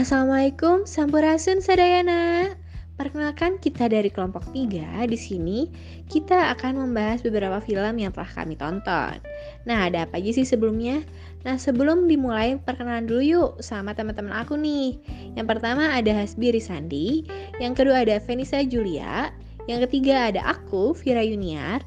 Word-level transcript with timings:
Assalamualaikum, 0.00 0.88
Sampurasun 0.88 1.60
Sadayana. 1.60 2.56
Perkenalkan 2.96 3.60
kita 3.60 3.84
dari 3.84 4.08
kelompok 4.08 4.48
3. 4.48 5.04
Di 5.04 5.18
sini 5.20 5.68
kita 6.08 6.56
akan 6.56 6.80
membahas 6.80 7.20
beberapa 7.20 7.60
film 7.60 8.00
yang 8.00 8.08
telah 8.08 8.32
kami 8.32 8.56
tonton. 8.56 9.20
Nah, 9.68 9.92
ada 9.92 10.08
apa 10.08 10.16
aja 10.16 10.40
sih 10.40 10.48
sebelumnya? 10.48 11.04
Nah, 11.44 11.60
sebelum 11.60 12.08
dimulai 12.08 12.56
perkenalan 12.56 13.12
dulu 13.12 13.20
yuk 13.20 13.50
sama 13.60 13.92
teman-teman 13.92 14.32
aku 14.40 14.56
nih. 14.56 14.96
Yang 15.36 15.46
pertama 15.52 15.92
ada 15.92 16.16
Hasbi 16.16 16.48
Risandi, 16.48 17.28
yang 17.60 17.76
kedua 17.76 18.00
ada 18.00 18.16
Venisa 18.24 18.64
Julia, 18.64 19.28
yang 19.68 19.84
ketiga 19.84 20.32
ada 20.32 20.40
aku, 20.48 20.96
Vira 20.96 21.20
Yuniar, 21.20 21.84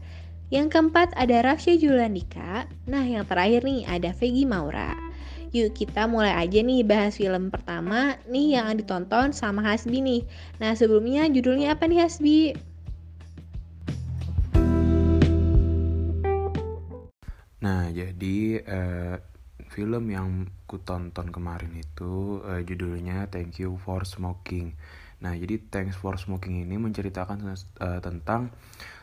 yang 0.54 0.70
keempat 0.70 1.18
ada 1.18 1.42
Rafsya 1.42 1.82
Julandika, 1.82 2.70
nah 2.86 3.02
yang 3.02 3.26
terakhir 3.26 3.66
nih 3.66 3.90
ada 3.90 4.14
Vegi 4.14 4.46
Maura. 4.46 5.03
Yuk 5.54 5.70
kita 5.78 6.10
mulai 6.10 6.34
aja 6.34 6.66
nih 6.66 6.82
bahas 6.82 7.22
film 7.22 7.54
pertama 7.54 8.18
nih 8.26 8.58
yang 8.58 8.74
ditonton 8.74 9.38
sama 9.38 9.62
Hasbi 9.62 10.02
nih. 10.02 10.22
Nah 10.58 10.74
sebelumnya 10.74 11.30
judulnya 11.30 11.78
apa 11.78 11.86
nih 11.86 12.02
Hasbi? 12.02 12.58
Nah 17.62 17.86
jadi 17.94 18.66
uh, 18.66 19.22
film 19.70 20.10
yang 20.10 20.50
ku 20.66 20.82
tonton 20.82 21.30
kemarin 21.30 21.78
itu 21.78 22.42
uh, 22.42 22.66
judulnya 22.66 23.30
Thank 23.30 23.62
You 23.62 23.78
for 23.78 24.10
Smoking. 24.10 24.74
Nah 25.22 25.38
jadi 25.38 25.62
Thanks 25.70 25.94
for 25.94 26.18
Smoking 26.18 26.66
ini 26.66 26.82
menceritakan 26.82 27.46
uh, 27.46 28.02
tentang 28.02 28.50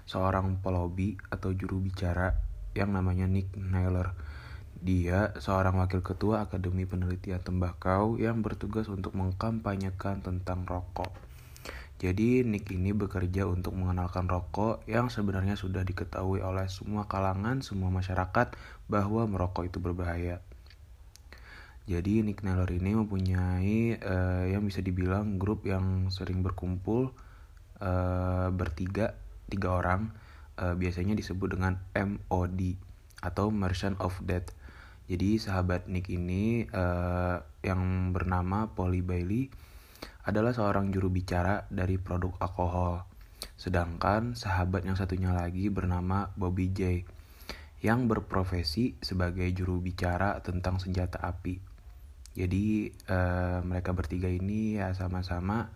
seorang 0.03 0.59
pelobi 0.59 1.15
atau 1.31 1.55
juru 1.55 1.79
bicara 1.79 2.35
yang 2.75 2.91
namanya 2.91 3.31
Nick 3.31 3.55
Naylor 3.55 4.19
dia 4.80 5.37
seorang 5.37 5.77
wakil 5.77 6.01
ketua 6.01 6.48
Akademi 6.48 6.89
Penelitian 6.89 7.45
Tembakau 7.45 8.17
yang 8.17 8.41
bertugas 8.41 8.89
untuk 8.89 9.12
mengkampanyekan 9.12 10.25
tentang 10.25 10.64
rokok. 10.64 11.12
Jadi 12.00 12.41
Nick 12.48 12.73
ini 12.73 12.97
bekerja 12.97 13.45
untuk 13.45 13.77
mengenalkan 13.77 14.25
rokok 14.25 14.81
yang 14.89 15.12
sebenarnya 15.12 15.53
sudah 15.61 15.84
diketahui 15.84 16.41
oleh 16.41 16.64
semua 16.73 17.05
kalangan, 17.05 17.61
semua 17.61 17.92
masyarakat 17.92 18.56
bahwa 18.89 19.28
merokok 19.28 19.69
itu 19.69 19.84
berbahaya. 19.84 20.41
Jadi 21.84 22.25
Nick 22.25 22.41
Naylor 22.41 22.73
ini 22.73 22.97
mempunyai 22.97 24.01
uh, 24.01 24.48
yang 24.48 24.64
bisa 24.64 24.81
dibilang 24.81 25.36
grup 25.36 25.69
yang 25.69 26.08
sering 26.08 26.41
berkumpul 26.41 27.12
uh, 27.84 28.48
bertiga, 28.48 29.12
tiga 29.53 29.77
orang, 29.77 30.08
uh, 30.56 30.73
biasanya 30.73 31.12
disebut 31.12 31.53
dengan 31.53 31.77
MOD 31.92 32.81
atau 33.20 33.53
Merchant 33.53 34.01
of 34.01 34.17
Death 34.25 34.56
jadi 35.11 35.42
sahabat 35.42 35.91
Nick 35.91 36.06
ini 36.06 36.70
uh, 36.70 37.42
yang 37.66 38.14
bernama 38.14 38.70
Polly 38.70 39.03
Bailey 39.03 39.50
adalah 40.22 40.55
seorang 40.55 40.94
juru 40.94 41.11
bicara 41.11 41.67
dari 41.67 41.98
produk 41.98 42.39
alkohol. 42.39 43.02
Sedangkan 43.58 44.39
sahabat 44.39 44.86
yang 44.86 44.94
satunya 44.94 45.34
lagi 45.34 45.67
bernama 45.67 46.30
Bobby 46.39 46.70
J 46.70 47.02
yang 47.83 48.06
berprofesi 48.06 49.02
sebagai 49.02 49.50
juru 49.50 49.83
bicara 49.83 50.39
tentang 50.47 50.78
senjata 50.78 51.19
api. 51.27 51.58
Jadi 52.39 52.95
uh, 53.11 53.67
mereka 53.67 53.91
bertiga 53.91 54.30
ini 54.30 54.78
ya 54.78 54.95
sama-sama 54.95 55.74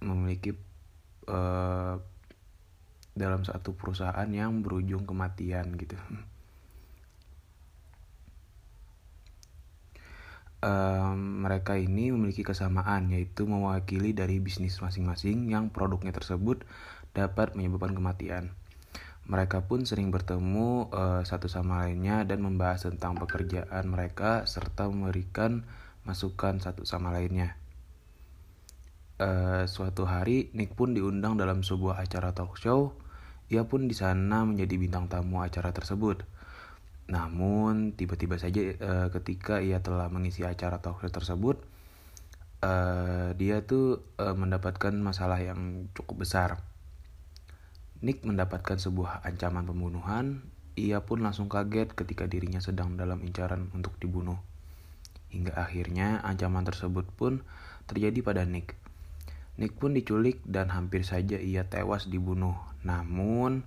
memiliki 0.00 0.56
uh, 1.28 2.00
dalam 3.12 3.44
satu 3.44 3.76
perusahaan 3.76 4.30
yang 4.32 4.64
berujung 4.64 5.04
kematian 5.04 5.76
gitu. 5.76 6.00
um, 10.62 11.44
mereka 11.44 11.76
ini 11.76 12.14
memiliki 12.14 12.46
kesamaan 12.46 13.10
yaitu 13.10 13.44
mewakili 13.44 14.14
dari 14.14 14.38
bisnis 14.38 14.78
masing-masing 14.78 15.50
yang 15.50 15.68
produknya 15.68 16.14
tersebut 16.14 16.62
dapat 17.12 17.58
menyebabkan 17.58 17.92
kematian. 17.92 18.54
Mereka 19.22 19.70
pun 19.70 19.86
sering 19.86 20.10
bertemu 20.10 20.90
uh, 20.90 21.22
satu 21.22 21.46
sama 21.46 21.86
lainnya 21.86 22.26
dan 22.26 22.42
membahas 22.42 22.90
tentang 22.90 23.14
pekerjaan 23.14 23.86
mereka 23.86 24.48
serta 24.50 24.90
memberikan 24.90 25.62
masukan 26.02 26.58
satu 26.58 26.82
sama 26.82 27.14
lainnya. 27.14 27.54
Uh, 29.22 29.70
suatu 29.70 30.02
hari 30.02 30.50
Nick 30.58 30.74
pun 30.74 30.98
diundang 30.98 31.38
dalam 31.38 31.62
sebuah 31.62 32.02
acara 32.02 32.34
talk 32.34 32.58
show. 32.58 32.98
Ia 33.52 33.62
pun 33.68 33.86
di 33.86 33.94
sana 33.94 34.42
menjadi 34.42 34.74
bintang 34.74 35.06
tamu 35.06 35.44
acara 35.44 35.70
tersebut. 35.70 36.26
Namun 37.10 37.96
tiba-tiba 37.98 38.38
saja 38.38 38.60
uh, 38.60 39.08
ketika 39.10 39.58
ia 39.58 39.82
telah 39.82 40.06
mengisi 40.12 40.46
acara 40.46 40.78
talkshow 40.78 41.10
tersebut, 41.10 41.56
uh, 42.62 43.34
dia 43.34 43.64
tuh 43.66 44.04
uh, 44.22 44.34
mendapatkan 44.36 44.94
masalah 44.94 45.42
yang 45.42 45.90
cukup 45.96 46.22
besar. 46.22 46.62
Nick 48.02 48.26
mendapatkan 48.26 48.78
sebuah 48.78 49.22
ancaman 49.22 49.66
pembunuhan. 49.66 50.42
Ia 50.74 51.04
pun 51.04 51.20
langsung 51.20 51.52
kaget 51.52 51.92
ketika 51.92 52.24
dirinya 52.24 52.58
sedang 52.58 52.96
dalam 52.96 53.20
incaran 53.22 53.68
untuk 53.76 53.94
dibunuh. 54.00 54.40
Hingga 55.30 55.54
akhirnya 55.54 56.18
ancaman 56.24 56.64
tersebut 56.64 57.06
pun 57.12 57.44
terjadi 57.86 58.24
pada 58.24 58.42
Nick. 58.48 58.74
Nick 59.60 59.76
pun 59.76 59.92
diculik 59.92 60.40
dan 60.48 60.72
hampir 60.72 61.04
saja 61.04 61.36
ia 61.36 61.68
tewas 61.68 62.08
dibunuh. 62.08 62.56
Namun, 62.82 63.62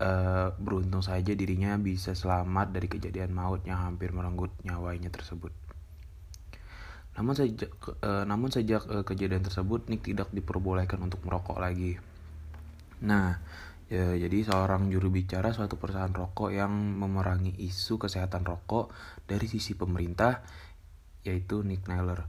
uh, 0.00 0.52
beruntung 0.56 1.00
saja 1.04 1.32
dirinya 1.32 1.76
bisa 1.80 2.12
selamat 2.12 2.72
dari 2.72 2.88
kejadian 2.88 3.32
maut 3.32 3.64
yang 3.64 3.80
hampir 3.80 4.12
merenggut 4.12 4.52
nyawanya 4.64 5.08
tersebut. 5.08 5.52
Namun 7.16 7.32
sejak 7.32 7.72
uh, 8.04 8.24
namun 8.28 8.52
sejak 8.52 8.84
uh, 8.88 9.04
kejadian 9.04 9.40
tersebut 9.40 9.88
Nick 9.88 10.04
tidak 10.04 10.28
diperbolehkan 10.32 11.00
untuk 11.00 11.24
merokok 11.24 11.56
lagi. 11.56 11.96
Nah, 13.04 13.40
ya, 13.88 14.16
jadi 14.16 14.44
seorang 14.44 14.88
juru 14.92 15.08
bicara 15.08 15.52
suatu 15.52 15.80
perusahaan 15.80 16.12
rokok 16.12 16.52
yang 16.52 16.72
memerangi 16.72 17.56
isu 17.64 17.96
kesehatan 17.96 18.44
rokok 18.44 18.92
dari 19.24 19.48
sisi 19.48 19.76
pemerintah 19.76 20.44
yaitu 21.24 21.64
Nick 21.64 21.88
Naylor. 21.88 22.28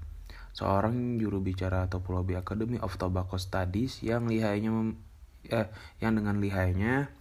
Seorang 0.58 1.22
juru 1.22 1.38
bicara 1.38 1.86
atau 1.86 2.02
Lobby 2.10 2.34
Academy 2.34 2.82
of 2.82 2.98
Tobacco 2.98 3.38
Studies 3.38 4.02
yang 4.02 4.26
lihainya 4.26 4.74
eh, 5.54 5.70
yang 6.02 6.18
dengan 6.18 6.42
lihainya 6.42 7.14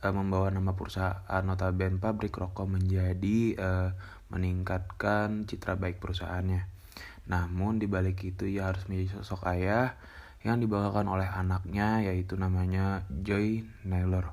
uh, 0.00 0.14
membawa 0.14 0.48
nama 0.48 0.72
perusahaan 0.72 1.44
notabene 1.44 2.00
pabrik 2.00 2.32
rokok 2.32 2.66
menjadi 2.66 3.38
uh, 3.60 3.88
meningkatkan 4.32 5.44
citra 5.44 5.76
baik 5.76 6.00
perusahaannya. 6.00 6.64
Namun 7.28 7.78
di 7.78 7.86
balik 7.86 8.24
itu 8.24 8.48
ia 8.48 8.72
harus 8.72 8.88
menjadi 8.88 9.20
sosok 9.20 9.46
ayah 9.52 9.94
yang 10.40 10.56
dibawakan 10.56 11.06
oleh 11.12 11.28
anaknya 11.28 12.00
yaitu 12.00 12.34
namanya 12.40 13.04
Joy 13.12 13.68
Naylor. 13.84 14.32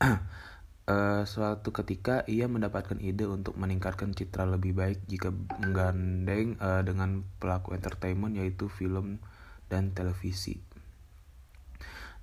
uh, 0.00 1.22
suatu 1.32 1.74
ketika 1.74 2.22
ia 2.30 2.46
mendapatkan 2.46 2.96
ide 3.02 3.26
untuk 3.26 3.58
meningkatkan 3.58 4.14
citra 4.14 4.46
lebih 4.46 4.78
baik 4.78 5.02
jika 5.10 5.34
menggandeng 5.58 6.54
uh, 6.62 6.86
dengan 6.86 7.26
pelaku 7.42 7.74
entertainment 7.74 8.38
yaitu 8.38 8.70
film 8.70 9.18
dan 9.66 9.90
televisi. 9.90 10.62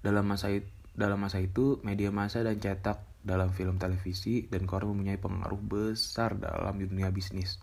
Dalam 0.02 0.30
masa 0.30 0.54
itu 0.54 0.77
dalam 0.98 1.22
masa 1.22 1.38
itu, 1.38 1.78
media 1.86 2.10
massa 2.10 2.42
dan 2.42 2.58
cetak 2.58 3.06
dalam 3.22 3.54
film 3.54 3.78
televisi 3.78 4.50
dan 4.50 4.66
koran 4.66 4.98
mempunyai 4.98 5.22
pengaruh 5.22 5.62
besar 5.62 6.34
dalam 6.34 6.82
dunia 6.82 7.14
bisnis. 7.14 7.62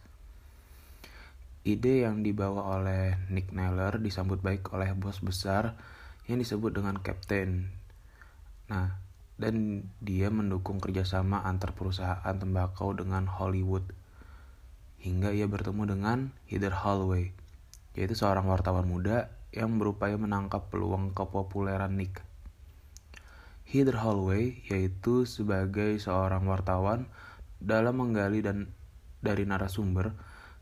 Ide 1.66 2.06
yang 2.06 2.22
dibawa 2.22 2.78
oleh 2.78 3.18
Nick 3.34 3.50
Naylor 3.50 3.98
disambut 3.98 4.38
baik 4.38 4.70
oleh 4.70 4.94
bos 4.94 5.18
besar 5.18 5.74
yang 6.30 6.38
disebut 6.38 6.78
dengan 6.78 7.00
Captain. 7.02 7.72
Nah, 8.70 9.00
dan 9.34 9.82
dia 9.98 10.30
mendukung 10.30 10.78
kerjasama 10.80 11.42
antar 11.42 11.74
perusahaan 11.74 12.36
tembakau 12.38 12.94
dengan 12.94 13.26
Hollywood. 13.26 13.84
Hingga 15.04 15.36
ia 15.36 15.44
bertemu 15.44 15.84
dengan 15.84 16.32
Heather 16.48 16.72
Holloway, 16.72 17.34
yaitu 17.92 18.16
seorang 18.16 18.48
wartawan 18.48 18.88
muda 18.88 19.28
yang 19.52 19.76
berupaya 19.76 20.16
menangkap 20.16 20.72
peluang 20.72 21.12
kepopuleran 21.12 21.92
Nick. 21.92 22.23
Heather 23.74 23.98
Holloway 23.98 24.62
yaitu 24.70 25.26
sebagai 25.26 25.98
seorang 25.98 26.46
wartawan 26.46 27.10
dalam 27.58 27.98
menggali 27.98 28.38
dan 28.38 28.70
dari 29.18 29.42
narasumber 29.42 30.14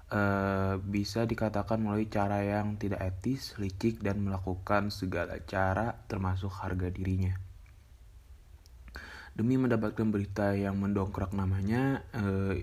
uh, 0.09 0.81
bisa 0.81 1.29
dikatakan 1.29 1.76
melalui 1.76 2.09
cara 2.09 2.41
yang 2.41 2.81
tidak 2.81 3.05
etis, 3.05 3.61
licik 3.61 4.00
dan 4.00 4.25
melakukan 4.25 4.88
segala 4.88 5.37
cara 5.44 5.93
termasuk 6.09 6.49
harga 6.56 6.88
dirinya. 6.88 7.37
Demi 9.37 9.61
mendapatkan 9.61 10.09
berita 10.09 10.56
yang 10.56 10.81
mendongkrak 10.81 11.37
namanya, 11.37 12.09
uh, 12.17 12.56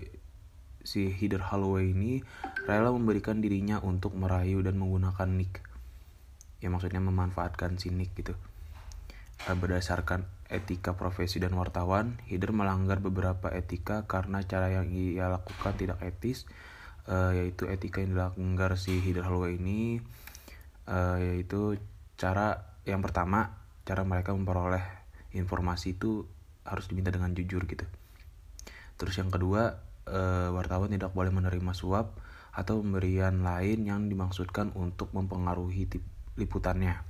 si 0.82 1.14
Heather 1.14 1.46
Holloway 1.46 1.94
ini 1.94 2.26
rela 2.66 2.90
memberikan 2.90 3.38
dirinya 3.38 3.78
untuk 3.78 4.18
merayu 4.18 4.66
dan 4.66 4.82
menggunakan 4.82 5.30
nick. 5.30 5.62
Ya 6.58 6.74
maksudnya 6.74 6.98
memanfaatkan 6.98 7.78
si 7.78 7.94
nick 7.94 8.18
gitu. 8.18 8.34
Eh, 9.48 9.56
berdasarkan 9.56 10.39
etika 10.50 10.98
profesi 10.98 11.38
dan 11.38 11.54
wartawan, 11.54 12.18
Hider 12.26 12.50
melanggar 12.50 12.98
beberapa 12.98 13.48
etika 13.54 14.04
karena 14.10 14.42
cara 14.44 14.68
yang 14.70 14.90
ia 14.90 15.30
lakukan 15.30 15.74
tidak 15.78 16.02
etis. 16.02 16.44
uh, 17.10 17.32
yaitu 17.34 17.66
etika 17.70 18.02
yang 18.02 18.14
dilanggar 18.14 18.78
si 18.78 19.02
Hidar 19.02 19.30
Halwa 19.30 19.50
ini 19.50 19.98
uh, 20.90 21.18
yaitu 21.18 21.78
cara 22.14 22.76
yang 22.86 23.00
pertama 23.00 23.56
cara 23.86 24.06
mereka 24.06 24.30
memperoleh 24.30 24.82
informasi 25.34 25.96
itu 25.98 26.26
harus 26.66 26.86
diminta 26.90 27.10
dengan 27.10 27.32
jujur 27.32 27.64
gitu 27.66 27.86
terus 29.00 29.16
yang 29.16 29.32
kedua 29.32 29.80
uh, 30.06 30.52
wartawan 30.52 30.92
tidak 30.92 31.16
boleh 31.16 31.32
menerima 31.32 31.72
suap 31.72 32.14
atau 32.50 32.82
pemberian 32.82 33.46
lain 33.46 33.86
yang 33.86 34.00
dimaksudkan 34.10 34.74
untuk 34.74 35.14
mempengaruhi 35.14 35.86
liputannya 36.36 37.00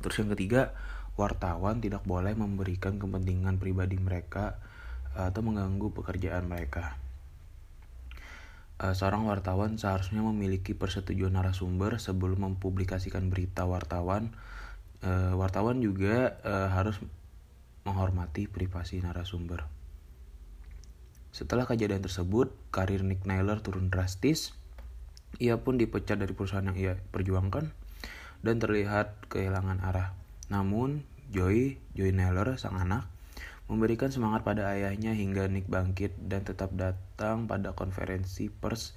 terus 0.00 0.22
yang 0.22 0.30
ketiga 0.32 0.72
wartawan 1.16 1.78
tidak 1.78 2.02
boleh 2.08 2.32
memberikan 2.32 2.96
kepentingan 2.96 3.60
pribadi 3.60 4.00
mereka 4.00 4.56
atau 5.12 5.44
mengganggu 5.44 5.92
pekerjaan 5.92 6.48
mereka 6.48 6.96
uh, 8.82 8.94
seorang 8.94 9.24
wartawan 9.30 9.78
seharusnya 9.78 10.20
memiliki 10.20 10.74
persetujuan 10.74 11.38
narasumber 11.38 12.02
sebelum 12.02 12.52
mempublikasikan 12.52 13.30
berita 13.30 13.64
wartawan. 13.64 14.34
Uh, 15.02 15.34
wartawan 15.34 15.82
juga 15.82 16.38
harus 16.46 16.94
menghormati 17.82 18.46
privasi 18.46 19.02
narasumber. 19.02 19.66
Setelah 21.34 21.66
kejadian 21.66 22.06
tersebut, 22.06 22.54
karir 22.70 23.02
Nick 23.02 23.26
Naylor 23.26 23.58
turun 23.58 23.90
drastis. 23.90 24.54
Ia 25.42 25.58
pun 25.58 25.80
dipecat 25.80 26.20
dari 26.22 26.36
perusahaan 26.36 26.62
yang 26.62 26.78
ia 26.78 26.94
perjuangkan 27.10 27.72
dan 28.46 28.56
terlihat 28.62 29.26
kehilangan 29.26 29.82
arah. 29.82 30.21
Namun, 30.52 31.08
Joy, 31.32 31.80
Joy 31.96 32.12
Naylor, 32.12 32.60
sang 32.60 32.76
anak, 32.76 33.08
memberikan 33.72 34.12
semangat 34.12 34.44
pada 34.44 34.68
ayahnya 34.76 35.16
hingga 35.16 35.48
Nick 35.48 35.64
bangkit 35.64 36.12
dan 36.28 36.44
tetap 36.44 36.76
datang 36.76 37.48
pada 37.48 37.72
konferensi 37.72 38.52
pers 38.52 38.92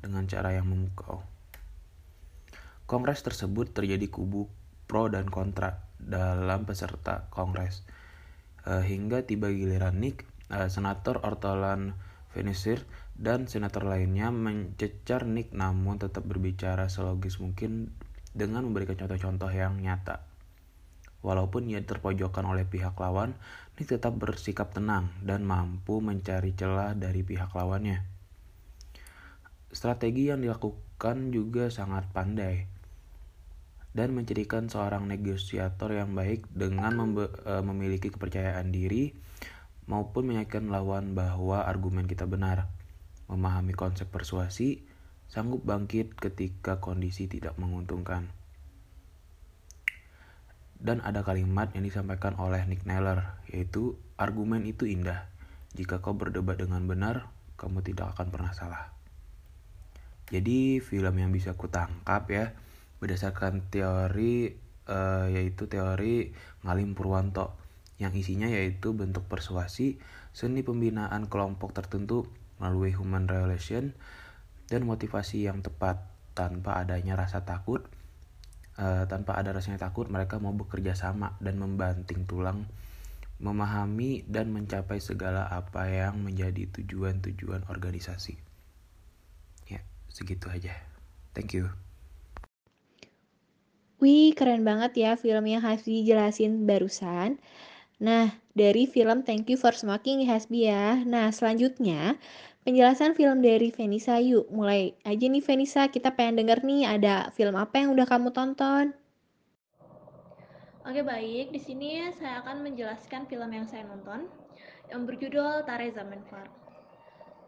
dengan 0.00 0.24
cara 0.24 0.56
yang 0.56 0.72
memukau. 0.72 1.20
Kongres 2.88 3.20
tersebut 3.20 3.76
terjadi 3.76 4.08
kubu 4.08 4.48
pro 4.88 5.12
dan 5.12 5.28
kontra 5.28 5.84
dalam 6.00 6.64
peserta 6.64 7.28
kongres. 7.28 7.84
Uh, 8.64 8.80
hingga 8.80 9.26
tiba 9.28 9.52
giliran 9.52 10.00
Nick, 10.00 10.24
uh, 10.48 10.70
senator 10.72 11.20
Ortolan 11.20 11.98
Venisir 12.32 12.86
dan 13.18 13.50
senator 13.50 13.84
lainnya 13.84 14.30
mencecar 14.30 15.28
Nick 15.28 15.52
namun 15.52 15.98
tetap 16.00 16.24
berbicara 16.24 16.88
selogis 16.88 17.42
mungkin 17.42 17.92
dengan 18.36 18.64
memberikan 18.64 18.96
contoh-contoh 18.96 19.50
yang 19.50 19.76
nyata. 19.80 20.35
Walaupun 21.26 21.66
ia 21.66 21.82
terpojokkan 21.82 22.46
oleh 22.46 22.62
pihak 22.62 22.94
lawan, 23.02 23.34
Nick 23.74 23.90
tetap 23.90 24.14
bersikap 24.14 24.70
tenang 24.70 25.10
dan 25.26 25.42
mampu 25.42 25.98
mencari 25.98 26.54
celah 26.54 26.94
dari 26.94 27.26
pihak 27.26 27.50
lawannya. 27.50 28.06
Strategi 29.74 30.30
yang 30.30 30.46
dilakukan 30.46 31.34
juga 31.34 31.66
sangat 31.74 32.06
pandai 32.14 32.70
dan 33.90 34.14
menjadikan 34.14 34.70
seorang 34.70 35.10
negosiator 35.10 35.90
yang 35.98 36.14
baik 36.14 36.46
dengan 36.54 36.94
e, 37.18 37.52
memiliki 37.64 38.14
kepercayaan 38.14 38.70
diri 38.70 39.10
maupun 39.90 40.30
meyakinkan 40.30 40.70
lawan 40.70 41.18
bahwa 41.18 41.66
argumen 41.66 42.06
kita 42.06 42.30
benar. 42.30 42.70
Memahami 43.26 43.74
konsep 43.74 44.06
persuasi, 44.06 44.86
sanggup 45.26 45.66
bangkit 45.66 46.14
ketika 46.14 46.78
kondisi 46.78 47.26
tidak 47.26 47.58
menguntungkan. 47.58 48.30
Dan 50.76 51.00
ada 51.02 51.24
kalimat 51.24 51.72
yang 51.72 51.82
disampaikan 51.82 52.36
oleh 52.36 52.62
Nick 52.68 52.84
Naylor, 52.84 53.40
yaitu 53.48 53.96
argumen 54.20 54.62
itu 54.68 54.84
indah. 54.84 55.26
Jika 55.76 56.00
kau 56.00 56.16
berdebat 56.16 56.60
dengan 56.60 56.84
benar, 56.84 57.28
kamu 57.56 57.84
tidak 57.84 58.16
akan 58.16 58.28
pernah 58.32 58.52
salah. 58.52 58.92
Jadi 60.26 60.82
film 60.82 61.14
yang 61.22 61.30
bisa 61.30 61.54
kutangkap 61.54 62.26
ya 62.26 62.50
berdasarkan 62.98 63.70
teori 63.70 64.58
uh, 64.90 65.30
yaitu 65.30 65.70
teori 65.70 66.34
Ngalim 66.66 66.98
Purwanto 66.98 67.54
yang 68.02 68.12
isinya 68.12 68.50
yaitu 68.50 68.92
bentuk 68.92 69.24
persuasi, 69.30 69.96
seni 70.34 70.66
pembinaan 70.66 71.30
kelompok 71.30 71.72
tertentu 71.72 72.28
melalui 72.60 72.92
human 72.92 73.30
relation 73.30 73.96
dan 74.66 74.84
motivasi 74.84 75.46
yang 75.46 75.62
tepat 75.62 76.02
tanpa 76.36 76.82
adanya 76.82 77.16
rasa 77.16 77.46
takut 77.46 77.86
uh, 78.80 79.04
tanpa 79.08 79.36
ada 79.36 79.52
rasanya 79.52 79.80
takut 79.88 80.08
mereka 80.08 80.40
mau 80.40 80.52
bekerja 80.52 80.96
sama 80.96 81.36
dan 81.40 81.60
membanting 81.60 82.24
tulang 82.24 82.64
memahami 83.36 84.24
dan 84.24 84.48
mencapai 84.48 84.96
segala 84.96 85.44
apa 85.52 85.92
yang 85.92 86.24
menjadi 86.24 86.68
tujuan-tujuan 86.80 87.68
organisasi 87.68 88.36
ya 89.68 89.80
segitu 90.08 90.48
aja 90.48 90.72
thank 91.36 91.52
you 91.52 91.68
Wih, 93.96 94.36
keren 94.36 94.60
banget 94.60 94.92
ya 94.92 95.10
film 95.16 95.48
yang 95.48 95.64
Hasbi 95.64 96.04
jelasin 96.04 96.68
barusan. 96.68 97.40
Nah, 97.96 98.28
dari 98.52 98.84
film 98.84 99.24
Thank 99.24 99.48
You 99.48 99.56
for 99.56 99.72
Smoking 99.72 100.28
Hasbi 100.28 100.68
ya. 100.68 101.00
Nah, 101.00 101.32
selanjutnya 101.32 102.20
penjelasan 102.66 103.14
film 103.14 103.46
dari 103.46 103.70
Venisa 103.70 104.18
yuk. 104.18 104.50
Mulai 104.50 104.98
aja 105.06 105.22
nih 105.30 105.38
Venisa, 105.38 105.86
kita 105.86 106.10
pengen 106.10 106.42
denger 106.42 106.66
nih 106.66 106.82
ada 106.98 107.30
film 107.38 107.54
apa 107.54 107.78
yang 107.78 107.94
udah 107.94 108.02
kamu 108.02 108.34
tonton. 108.34 108.90
Oke 110.82 111.02
baik, 111.06 111.54
di 111.54 111.62
sini 111.62 112.10
saya 112.18 112.42
akan 112.42 112.66
menjelaskan 112.66 113.30
film 113.30 113.50
yang 113.54 113.70
saya 113.70 113.86
nonton 113.86 114.26
yang 114.90 115.06
berjudul 115.06 115.62
Tare 115.62 115.94
Zamenhof. 115.94 116.50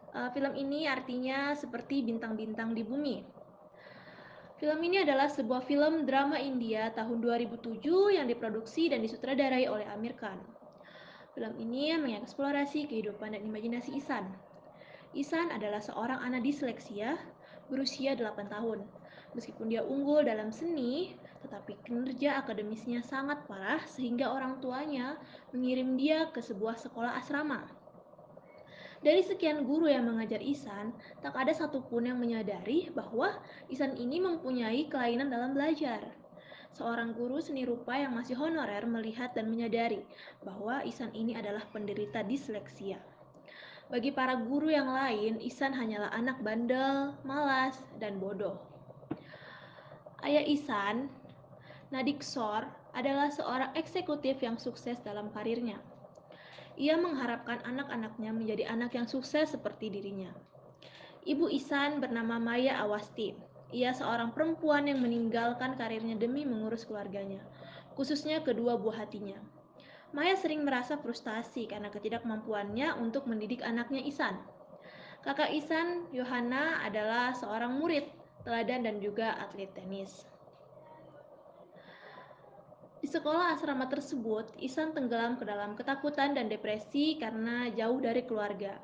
Uh, 0.09 0.31
film 0.31 0.55
ini 0.55 0.87
artinya 0.87 1.51
seperti 1.53 2.01
bintang-bintang 2.01 2.71
di 2.71 2.81
bumi. 2.87 3.21
Film 4.59 4.79
ini 4.83 5.03
adalah 5.03 5.31
sebuah 5.31 5.63
film 5.63 6.03
drama 6.03 6.35
India 6.35 6.91
tahun 6.95 7.23
2007 7.23 7.79
yang 8.15 8.27
diproduksi 8.27 8.91
dan 8.91 8.99
disutradarai 8.99 9.71
oleh 9.71 9.87
Amir 9.87 10.19
Khan. 10.19 10.39
Film 11.31 11.55
ini 11.55 11.95
mengeksplorasi 11.95 12.91
kehidupan 12.91 13.39
dan 13.39 13.47
imajinasi 13.47 13.95
Isan, 13.95 14.27
Isan 15.17 15.49
adalah 15.49 15.81
seorang 15.81 16.21
anak 16.21 16.45
disleksia 16.45 17.17
berusia 17.65 18.13
8 18.13 18.45
tahun. 18.45 18.85
Meskipun 19.33 19.69
dia 19.69 19.81
unggul 19.81 20.25
dalam 20.25 20.53
seni, 20.53 21.17
tetapi 21.45 21.81
kinerja 21.85 22.41
akademisnya 22.41 23.01
sangat 23.01 23.45
parah 23.45 23.81
sehingga 23.85 24.29
orang 24.29 24.61
tuanya 24.61 25.17
mengirim 25.53 25.97
dia 25.97 26.29
ke 26.29 26.41
sebuah 26.41 26.77
sekolah 26.77 27.17
asrama. 27.17 27.65
Dari 28.99 29.23
sekian 29.23 29.63
guru 29.63 29.87
yang 29.87 30.05
mengajar 30.05 30.43
Isan, 30.43 30.91
tak 31.23 31.31
ada 31.33 31.55
satupun 31.55 32.05
yang 32.05 32.19
menyadari 32.19 32.91
bahwa 32.91 33.31
Isan 33.71 33.95
ini 33.95 34.19
mempunyai 34.19 34.91
kelainan 34.91 35.31
dalam 35.31 35.55
belajar. 35.55 36.03
Seorang 36.75 37.17
guru 37.17 37.41
seni 37.41 37.65
rupa 37.65 37.97
yang 37.97 38.13
masih 38.13 38.37
honorer 38.37 38.85
melihat 38.85 39.33
dan 39.33 39.49
menyadari 39.49 40.05
bahwa 40.45 40.85
Isan 40.85 41.09
ini 41.17 41.33
adalah 41.33 41.65
penderita 41.73 42.21
disleksia. 42.21 42.99
Bagi 43.89 44.13
para 44.13 44.37
guru 44.37 44.69
yang 44.69 44.93
lain, 44.93 45.41
Isan 45.41 45.73
hanyalah 45.73 46.13
anak 46.13 46.45
bandel, 46.45 47.17
malas, 47.25 47.73
dan 47.97 48.21
bodoh. 48.21 48.61
Ayah 50.21 50.45
Isan, 50.45 51.09
Nadik 51.89 52.21
Sor, 52.21 52.69
adalah 52.93 53.33
seorang 53.33 53.73
eksekutif 53.73 54.37
yang 54.45 54.61
sukses 54.61 55.01
dalam 55.01 55.33
karirnya. 55.33 55.81
Ia 56.77 57.01
mengharapkan 57.01 57.65
anak-anaknya 57.65 58.29
menjadi 58.29 58.69
anak 58.69 58.93
yang 58.93 59.09
sukses 59.09 59.57
seperti 59.57 59.89
dirinya. 59.89 60.29
Ibu 61.25 61.49
Isan 61.49 61.97
bernama 61.97 62.37
Maya 62.37 62.77
Awasti. 62.85 63.33
Ia 63.73 63.97
seorang 63.97 64.37
perempuan 64.37 64.85
yang 64.85 65.01
meninggalkan 65.01 65.73
karirnya 65.81 66.13
demi 66.13 66.45
mengurus 66.45 66.85
keluarganya, 66.85 67.41
khususnya 67.97 68.45
kedua 68.45 68.77
buah 68.77 69.01
hatinya. 69.01 69.37
Maya 70.09 70.33
sering 70.33 70.65
merasa 70.65 70.97
frustasi 70.97 71.69
karena 71.69 71.93
ketidakmampuannya 71.93 72.97
untuk 72.97 73.29
mendidik 73.29 73.61
anaknya 73.61 74.01
Isan. 74.01 74.41
Kakak 75.21 75.53
Isan, 75.53 76.09
Yohana, 76.09 76.81
adalah 76.81 77.37
seorang 77.37 77.77
murid, 77.77 78.09
teladan 78.41 78.89
dan 78.89 78.95
juga 79.03 79.37
atlet 79.37 79.69
tenis. 79.77 80.25
Di 82.99 83.07
sekolah 83.07 83.53
asrama 83.53 83.85
tersebut, 83.85 84.49
Isan 84.57 84.97
tenggelam 84.97 85.37
ke 85.37 85.45
dalam 85.45 85.77
ketakutan 85.77 86.33
dan 86.33 86.49
depresi 86.49 87.21
karena 87.21 87.69
jauh 87.69 88.01
dari 88.01 88.25
keluarga, 88.25 88.81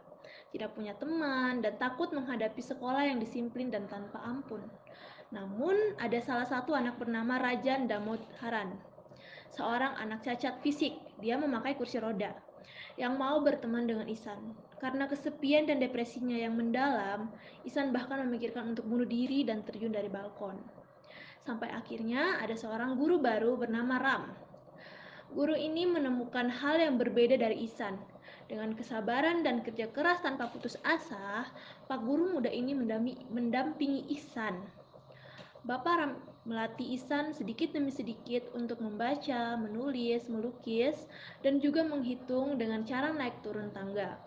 tidak 0.54 0.78
punya 0.78 0.94
teman, 0.94 1.66
dan 1.66 1.74
takut 1.82 2.14
menghadapi 2.14 2.62
sekolah 2.62 3.02
yang 3.10 3.18
disiplin 3.18 3.74
dan 3.74 3.90
tanpa 3.90 4.22
ampun. 4.22 4.62
Namun, 5.34 5.98
ada 5.98 6.22
salah 6.22 6.46
satu 6.46 6.78
anak 6.78 7.02
bernama 7.02 7.42
Rajan 7.42 7.90
Damod 7.90 8.22
Haran 8.40 8.78
seorang 9.56 9.96
anak 9.96 10.28
cacat 10.28 10.60
fisik. 10.60 11.00
Dia 11.20 11.40
memakai 11.40 11.76
kursi 11.80 12.00
roda 12.00 12.36
yang 12.96 13.20
mau 13.20 13.40
berteman 13.44 13.86
dengan 13.86 14.08
Isan. 14.08 14.56
Karena 14.80 15.08
kesepian 15.08 15.66
dan 15.66 15.80
depresinya 15.80 16.36
yang 16.36 16.56
mendalam, 16.56 17.32
Isan 17.64 17.96
bahkan 17.96 18.24
memikirkan 18.28 18.76
untuk 18.76 18.86
bunuh 18.88 19.08
diri 19.08 19.48
dan 19.48 19.64
terjun 19.64 19.96
dari 19.96 20.12
balkon. 20.12 20.60
Sampai 21.46 21.70
akhirnya 21.72 22.42
ada 22.42 22.58
seorang 22.58 22.98
guru 22.98 23.22
baru 23.22 23.56
bernama 23.56 24.02
Ram. 24.02 24.24
Guru 25.32 25.54
ini 25.58 25.86
menemukan 25.86 26.48
hal 26.50 26.82
yang 26.82 26.96
berbeda 26.98 27.38
dari 27.38 27.66
Isan. 27.66 27.98
Dengan 28.46 28.78
kesabaran 28.78 29.42
dan 29.42 29.66
kerja 29.66 29.90
keras 29.90 30.22
tanpa 30.22 30.54
putus 30.54 30.78
asa, 30.86 31.50
Pak 31.90 32.00
Guru 32.06 32.38
muda 32.38 32.50
ini 32.50 32.78
mendampingi 33.34 34.06
Ihsan. 34.14 34.62
Bapak 35.66 35.96
Ram 35.98 36.12
melatih 36.46 36.94
Ihsan 36.94 37.34
sedikit 37.34 37.74
demi 37.74 37.90
sedikit 37.90 38.46
untuk 38.54 38.78
membaca, 38.78 39.58
menulis, 39.58 40.30
melukis, 40.30 41.10
dan 41.42 41.58
juga 41.58 41.82
menghitung 41.82 42.62
dengan 42.62 42.86
cara 42.86 43.10
naik 43.10 43.42
turun 43.42 43.74
tangga. 43.74 44.22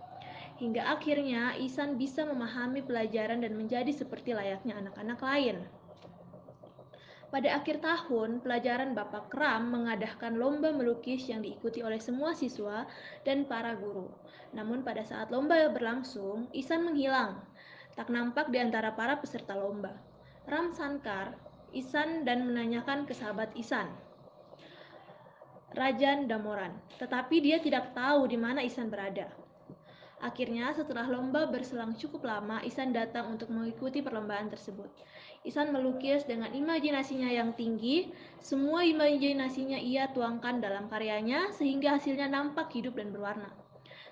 Hingga 0.58 0.98
akhirnya 0.98 1.54
Ihsan 1.62 1.94
bisa 1.94 2.26
memahami 2.26 2.82
pelajaran 2.82 3.38
dan 3.46 3.54
menjadi 3.54 3.94
seperti 3.94 4.34
layaknya 4.34 4.74
anak-anak 4.82 5.22
lain. 5.22 5.56
Pada 7.28 7.60
akhir 7.60 7.84
tahun, 7.84 8.40
pelajaran 8.42 8.96
Bapak 8.96 9.30
Kram 9.30 9.70
mengadakan 9.70 10.40
lomba 10.40 10.72
melukis 10.74 11.28
yang 11.30 11.44
diikuti 11.44 11.84
oleh 11.84 12.00
semua 12.02 12.32
siswa 12.34 12.88
dan 13.22 13.46
para 13.46 13.76
guru. 13.78 14.10
Namun 14.56 14.80
pada 14.80 15.04
saat 15.04 15.28
lomba 15.28 15.70
berlangsung, 15.70 16.48
Isan 16.56 16.88
menghilang. 16.88 17.38
Tak 17.94 18.08
nampak 18.08 18.48
di 18.48 18.58
antara 18.58 18.96
para 18.96 19.20
peserta 19.20 19.54
lomba. 19.54 19.92
Ram 20.48 20.72
Sankar, 20.72 21.36
Isan 21.76 22.24
dan 22.24 22.48
menanyakan 22.48 23.04
ke 23.04 23.12
sahabat 23.12 23.52
Isan, 23.54 23.92
Rajan 25.76 26.26
Damoran. 26.26 26.72
Tetapi 26.96 27.44
dia 27.44 27.60
tidak 27.60 27.92
tahu 27.92 28.24
di 28.24 28.40
mana 28.40 28.64
Isan 28.64 28.88
berada. 28.88 29.28
Akhirnya 30.18 30.74
setelah 30.74 31.06
lomba 31.06 31.46
berselang 31.46 31.94
cukup 31.94 32.26
lama, 32.26 32.58
Isan 32.66 32.90
datang 32.90 33.38
untuk 33.38 33.54
mengikuti 33.54 34.02
perlombaan 34.02 34.50
tersebut. 34.50 34.90
Isan 35.46 35.70
melukis 35.70 36.26
dengan 36.26 36.50
imajinasinya 36.50 37.30
yang 37.30 37.54
tinggi, 37.54 38.10
semua 38.42 38.82
imajinasinya 38.82 39.78
ia 39.78 40.10
tuangkan 40.10 40.58
dalam 40.58 40.90
karyanya 40.90 41.54
sehingga 41.54 41.94
hasilnya 41.94 42.26
nampak 42.26 42.66
hidup 42.74 42.98
dan 42.98 43.14
berwarna. 43.14 43.67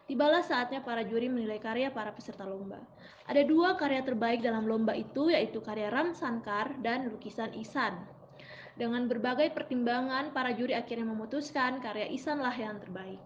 Tibalah 0.06 0.38
saatnya 0.38 0.86
para 0.86 1.02
juri 1.02 1.26
menilai 1.26 1.58
karya 1.58 1.90
para 1.90 2.14
peserta 2.14 2.46
lomba. 2.46 2.78
Ada 3.26 3.42
dua 3.42 3.74
karya 3.74 4.06
terbaik 4.06 4.38
dalam 4.38 4.62
lomba 4.62 4.94
itu 4.94 5.34
yaitu 5.34 5.58
karya 5.58 5.90
Ram 5.90 6.14
Sankar 6.14 6.78
dan 6.78 7.10
lukisan 7.10 7.50
Isan. 7.58 8.06
Dengan 8.78 9.10
berbagai 9.10 9.50
pertimbangan, 9.50 10.30
para 10.30 10.54
juri 10.54 10.78
akhirnya 10.78 11.10
memutuskan 11.10 11.82
karya 11.82 12.06
Isanlah 12.12 12.54
yang 12.54 12.78
terbaik. 12.78 13.18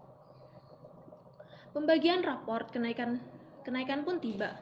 Pembagian 1.75 2.25
raport 2.25 2.73
kenaikan 2.73 3.21
kenaikan 3.61 4.01
pun 4.01 4.17
tiba. 4.17 4.57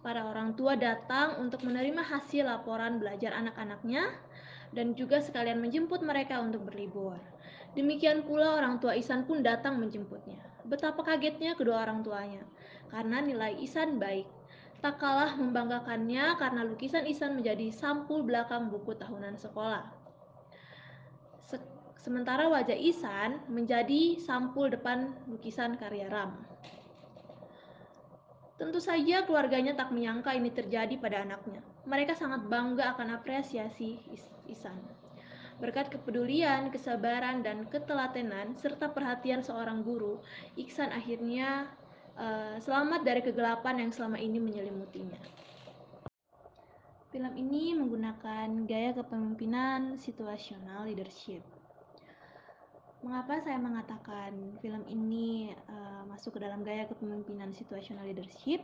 Para 0.00 0.24
orang 0.24 0.56
tua 0.56 0.72
datang 0.74 1.36
untuk 1.36 1.68
menerima 1.68 2.00
hasil 2.00 2.48
laporan 2.48 2.96
belajar 2.96 3.36
anak-anaknya 3.36 4.08
dan 4.72 4.96
juga 4.96 5.20
sekalian 5.20 5.60
menjemput 5.60 6.00
mereka 6.00 6.40
untuk 6.40 6.64
berlibur. 6.64 7.20
Demikian 7.76 8.24
pula 8.24 8.56
orang 8.56 8.80
tua 8.80 8.96
Isan 8.96 9.28
pun 9.28 9.44
datang 9.44 9.76
menjemputnya. 9.76 10.51
Betapa 10.62 11.02
kagetnya 11.02 11.58
kedua 11.58 11.82
orang 11.82 12.06
tuanya 12.06 12.46
karena 12.92 13.18
nilai 13.24 13.58
Isan 13.58 13.98
baik. 13.98 14.28
Tak 14.82 14.98
kalah 14.98 15.38
membanggakannya 15.38 16.38
karena 16.42 16.66
lukisan 16.66 17.06
Isan 17.06 17.38
menjadi 17.38 17.70
sampul 17.70 18.26
belakang 18.26 18.66
buku 18.66 18.98
tahunan 18.98 19.38
sekolah. 19.38 20.02
Sementara 22.02 22.50
wajah 22.50 22.74
Isan 22.74 23.46
menjadi 23.46 24.18
sampul 24.18 24.74
depan 24.74 25.14
lukisan 25.30 25.78
karya 25.78 26.10
Ram. 26.10 26.34
Tentu 28.58 28.82
saja 28.82 29.22
keluarganya 29.22 29.78
tak 29.78 29.94
menyangka 29.94 30.34
ini 30.34 30.50
terjadi 30.50 30.98
pada 30.98 31.22
anaknya. 31.22 31.62
Mereka 31.86 32.18
sangat 32.18 32.42
bangga 32.50 32.98
akan 32.98 33.22
apresiasi 33.22 34.02
Isan. 34.50 35.01
Berkat 35.60 35.92
kepedulian, 35.92 36.72
kesabaran, 36.72 37.44
dan 37.44 37.68
ketelatenan, 37.68 38.56
serta 38.56 38.88
perhatian 38.92 39.44
seorang 39.44 39.84
guru, 39.84 40.22
Iksan 40.56 40.94
akhirnya 40.94 41.68
uh, 42.16 42.56
selamat 42.62 43.04
dari 43.04 43.20
kegelapan 43.20 43.82
yang 43.82 43.90
selama 43.90 44.16
ini 44.16 44.38
menyelimutinya. 44.40 45.20
Film 47.12 47.32
ini 47.36 47.76
menggunakan 47.76 48.64
gaya 48.64 48.96
kepemimpinan 48.96 50.00
situasional 50.00 50.88
leadership 50.88 51.44
Mengapa 53.02 53.42
saya 53.42 53.58
mengatakan 53.58 54.30
film 54.62 54.86
ini 54.86 55.50
uh, 55.66 56.06
masuk 56.06 56.38
ke 56.38 56.40
dalam 56.46 56.62
gaya 56.62 56.86
kepemimpinan 56.86 57.50
situational 57.50 58.06
leadership? 58.06 58.62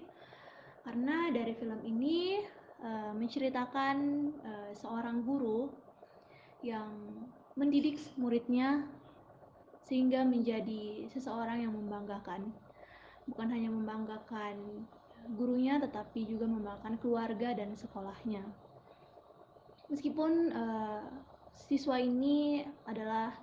Karena 0.86 1.26
dari 1.34 1.58
film 1.58 1.82
ini 1.82 2.38
uh, 2.78 3.10
menceritakan 3.18 3.96
uh, 4.38 4.70
seorang 4.78 5.26
guru 5.26 5.74
yang 6.62 6.90
mendidik 7.58 7.98
muridnya 8.14 8.86
sehingga 9.86 10.22
menjadi 10.22 11.08
seseorang 11.10 11.64
yang 11.64 11.72
membanggakan. 11.74 12.52
Bukan 13.28 13.48
hanya 13.52 13.68
membanggakan 13.68 14.86
gurunya 15.36 15.76
tetapi 15.82 16.24
juga 16.24 16.48
membanggakan 16.48 16.96
keluarga 17.00 17.52
dan 17.52 17.76
sekolahnya. 17.76 18.40
Meskipun 19.88 20.52
uh, 20.52 21.04
siswa 21.68 21.96
ini 21.98 22.64
adalah 22.84 23.34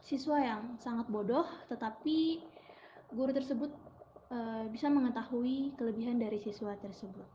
siswa 0.00 0.40
yang 0.40 0.62
sangat 0.80 1.06
bodoh, 1.12 1.44
tetapi 1.68 2.40
guru 3.12 3.30
tersebut 3.34 3.70
e, 4.32 4.38
bisa 4.72 4.88
mengetahui 4.88 5.76
kelebihan 5.76 6.16
dari 6.16 6.40
siswa 6.40 6.72
tersebut. 6.78 7.26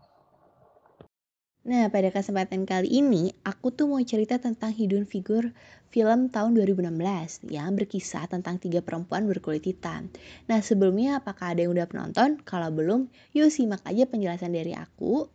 Nah, 1.65 1.89
pada 1.89 2.13
kesempatan 2.13 2.69
kali 2.69 3.01
ini, 3.01 3.34
aku 3.41 3.74
tuh 3.74 3.89
mau 3.89 3.98
cerita 4.05 4.38
tentang 4.38 4.69
hidden 4.69 5.10
figure 5.10 5.50
film 5.89 6.29
tahun 6.29 6.53
2016 6.53 7.41
yang 7.50 7.74
berkisah 7.74 8.29
tentang 8.29 8.62
tiga 8.62 8.86
perempuan 8.86 9.25
berkulit 9.25 9.65
hitam. 9.65 10.13
Nah, 10.45 10.62
sebelumnya 10.62 11.17
apakah 11.17 11.57
ada 11.57 11.65
yang 11.65 11.74
udah 11.74 11.89
penonton? 11.89 12.38
Kalau 12.45 12.69
belum, 12.69 13.10
yuk 13.34 13.50
simak 13.50 13.81
aja 13.81 14.05
penjelasan 14.05 14.53
dari 14.53 14.77
aku. 14.77 15.25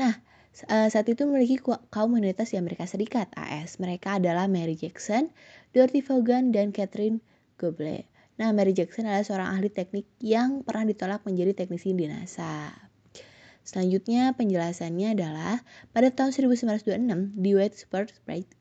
Nah, 0.00 0.24
Eh, 0.66 0.88
saat 0.90 1.06
itu 1.06 1.22
memiliki 1.22 1.62
kaum 1.62 2.10
minoritas 2.10 2.50
di 2.50 2.58
Amerika 2.58 2.82
Serikat, 2.82 3.30
AS. 3.38 3.78
Mereka 3.78 4.18
adalah 4.18 4.50
Mary 4.50 4.74
Jackson, 4.74 5.30
Dorothy 5.70 6.02
Vaughan, 6.02 6.50
dan 6.50 6.74
Catherine 6.74 7.22
Goble. 7.54 8.10
Nah, 8.42 8.50
Mary 8.50 8.74
Jackson 8.74 9.06
adalah 9.06 9.22
seorang 9.22 9.48
ahli 9.54 9.70
teknik 9.70 10.10
yang 10.18 10.66
pernah 10.66 10.82
ditolak 10.90 11.22
menjadi 11.22 11.54
teknisi 11.54 11.94
di 11.94 12.10
NASA. 12.10 12.87
Selanjutnya 13.68 14.32
penjelasannya 14.32 15.12
adalah 15.12 15.60
pada 15.92 16.08
tahun 16.08 16.32
1926 16.32 17.36
di 17.36 17.52
Whitesburg, 17.52 18.08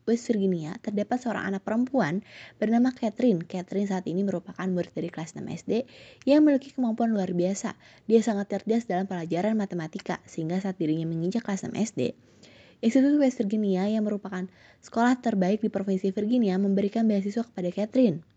West 0.04 0.28
Virginia 0.28 0.76
terdapat 0.84 1.24
seorang 1.24 1.48
anak 1.48 1.64
perempuan 1.64 2.28
bernama 2.60 2.92
Catherine. 2.92 3.40
Catherine 3.40 3.88
saat 3.88 4.04
ini 4.12 4.28
merupakan 4.28 4.68
murid 4.68 4.92
dari 4.92 5.08
kelas 5.08 5.40
6 5.40 5.48
SD 5.48 5.88
yang 6.28 6.44
memiliki 6.44 6.76
kemampuan 6.76 7.16
luar 7.16 7.32
biasa. 7.32 7.80
Dia 8.04 8.20
sangat 8.20 8.52
cerdas 8.52 8.84
dalam 8.84 9.08
pelajaran 9.08 9.56
matematika 9.56 10.20
sehingga 10.28 10.60
saat 10.60 10.76
dirinya 10.76 11.08
menginjak 11.08 11.48
kelas 11.48 11.64
6 11.64 11.72
SD, 11.72 12.12
Institut 12.84 13.16
West 13.16 13.40
Virginia 13.40 13.88
yang 13.88 14.04
merupakan 14.04 14.52
sekolah 14.84 15.24
terbaik 15.24 15.64
di 15.64 15.72
Provinsi 15.72 16.12
Virginia 16.12 16.60
memberikan 16.60 17.08
beasiswa 17.08 17.48
kepada 17.48 17.72
Catherine 17.72 18.28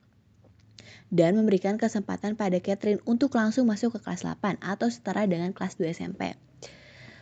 dan 1.10 1.34
memberikan 1.34 1.74
kesempatan 1.82 2.38
pada 2.38 2.62
Catherine 2.62 3.02
untuk 3.10 3.34
langsung 3.34 3.66
masuk 3.66 3.98
ke 3.98 4.06
kelas 4.06 4.22
8 4.22 4.62
atau 4.62 4.86
setara 4.86 5.26
dengan 5.26 5.50
kelas 5.50 5.74
2 5.74 5.90
SMP. 5.90 6.49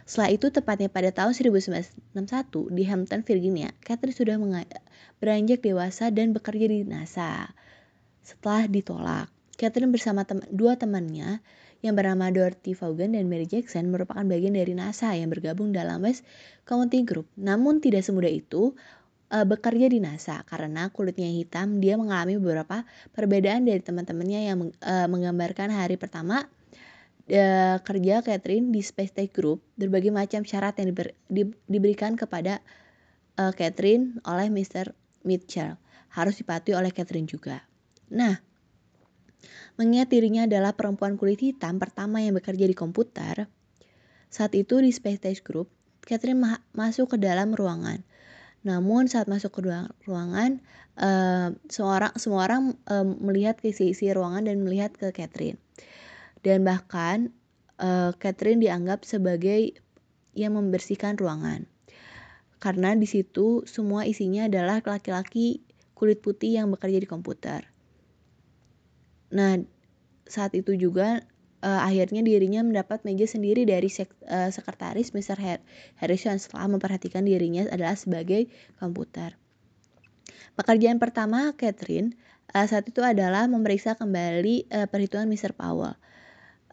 Setelah 0.08 0.32
itu, 0.32 0.48
tepatnya 0.48 0.88
pada 0.88 1.12
tahun 1.12 1.36
1961 1.36 2.72
di 2.72 2.82
Hampton, 2.88 3.20
Virginia, 3.28 3.68
Catherine 3.84 4.16
sudah 4.16 4.40
beranjak 5.20 5.60
dewasa 5.60 6.08
dan 6.08 6.32
bekerja 6.32 6.64
di 6.64 6.80
NASA. 6.88 7.52
Setelah 8.24 8.64
ditolak, 8.72 9.28
Catherine 9.60 9.92
bersama 9.92 10.24
tem 10.24 10.40
dua 10.48 10.80
temannya 10.80 11.44
yang 11.84 11.92
bernama 11.92 12.32
Dorothy 12.32 12.72
Vaughan 12.72 13.12
dan 13.14 13.28
Mary 13.28 13.44
Jackson 13.44 13.92
merupakan 13.92 14.24
bagian 14.24 14.56
dari 14.56 14.72
NASA 14.72 15.12
yang 15.12 15.28
bergabung 15.28 15.76
dalam 15.76 16.00
West 16.00 16.24
County 16.64 17.04
Group. 17.04 17.28
Namun 17.36 17.84
tidak 17.84 18.00
semudah 18.00 18.32
itu 18.32 18.72
uh, 19.28 19.44
bekerja 19.44 19.92
di 19.92 20.00
NASA 20.00 20.40
karena 20.48 20.88
kulitnya 20.88 21.28
hitam. 21.28 21.84
Dia 21.84 22.00
mengalami 22.00 22.40
beberapa 22.40 22.82
perbedaan 23.12 23.68
dari 23.68 23.84
teman-temannya 23.84 24.40
yang 24.40 24.58
uh, 24.72 25.06
menggambarkan 25.06 25.68
hari 25.68 26.00
pertama 26.00 26.48
uh, 27.28 27.76
kerja 27.84 28.24
Catherine 28.24 28.72
di 28.72 28.80
Space 28.80 29.12
Tech 29.12 29.30
Group, 29.32 29.60
berbagai 29.76 30.12
macam 30.12 30.42
syarat 30.42 30.80
yang 30.80 30.92
diber, 30.92 31.12
di, 31.28 31.48
diberikan 31.68 32.16
kepada 32.16 32.60
uh, 33.36 33.52
Catherine 33.52 34.20
oleh 34.24 34.48
Mr. 34.48 34.92
Mitchell 35.24 35.76
harus 36.08 36.40
dipatuhi 36.40 36.72
oleh 36.72 36.88
Catherine 36.88 37.28
juga. 37.28 37.60
Nah, 38.08 38.40
mengingat 39.76 40.08
dirinya 40.08 40.48
adalah 40.48 40.72
perempuan 40.72 41.20
kulit 41.20 41.44
hitam 41.44 41.76
pertama 41.76 42.24
yang 42.24 42.34
bekerja 42.34 42.64
di 42.64 42.72
komputer, 42.72 43.44
saat 44.32 44.52
itu 44.56 44.80
di 44.80 44.88
Space 44.88 45.20
Tech 45.20 45.38
Group, 45.44 45.68
Catherine 46.08 46.40
ma 46.40 46.64
masuk 46.72 47.14
ke 47.14 47.16
dalam 47.20 47.52
ruangan. 47.52 48.00
Namun 48.64 49.06
saat 49.06 49.28
masuk 49.30 49.60
ke 49.60 49.60
ruangan, 50.08 50.64
uh, 50.98 51.52
semua 51.68 51.92
orang 52.00 52.12
semua 52.16 52.40
orang 52.48 52.62
uh, 52.88 53.06
melihat 53.20 53.60
ke 53.60 53.70
isi-isi 53.70 54.10
ruangan 54.10 54.48
dan 54.48 54.64
melihat 54.64 54.96
ke 54.96 55.12
Catherine 55.12 55.60
dan 56.42 56.62
bahkan 56.62 57.34
uh, 57.82 58.14
Catherine 58.18 58.62
dianggap 58.62 59.02
sebagai 59.02 59.78
yang 60.34 60.54
membersihkan 60.54 61.18
ruangan. 61.18 61.66
Karena 62.58 62.94
di 62.94 63.06
situ 63.06 63.62
semua 63.70 64.06
isinya 64.06 64.50
adalah 64.50 64.82
laki-laki 64.82 65.62
kulit 65.94 66.22
putih 66.22 66.58
yang 66.58 66.70
bekerja 66.70 66.98
di 66.98 67.08
komputer. 67.10 67.66
Nah, 69.34 69.62
saat 70.26 70.54
itu 70.54 70.74
juga 70.74 71.22
uh, 71.62 71.80
akhirnya 71.82 72.22
dirinya 72.22 72.62
mendapat 72.62 73.02
meja 73.02 73.26
sendiri 73.26 73.66
dari 73.66 73.90
sek, 73.90 74.10
uh, 74.26 74.50
sekretaris 74.50 75.14
Mr. 75.14 75.38
Harrison 75.98 76.38
setelah 76.38 76.66
memperhatikan 76.70 77.26
dirinya 77.26 77.66
adalah 77.70 77.98
sebagai 77.98 78.50
komputer. 78.78 79.34
Pekerjaan 80.58 80.98
pertama 80.98 81.54
Catherine 81.54 82.18
uh, 82.54 82.66
saat 82.66 82.86
itu 82.90 83.02
adalah 83.02 83.46
memeriksa 83.46 83.94
kembali 83.94 84.70
uh, 84.70 84.86
perhitungan 84.90 85.30
Mr. 85.30 85.54
Powell 85.54 85.94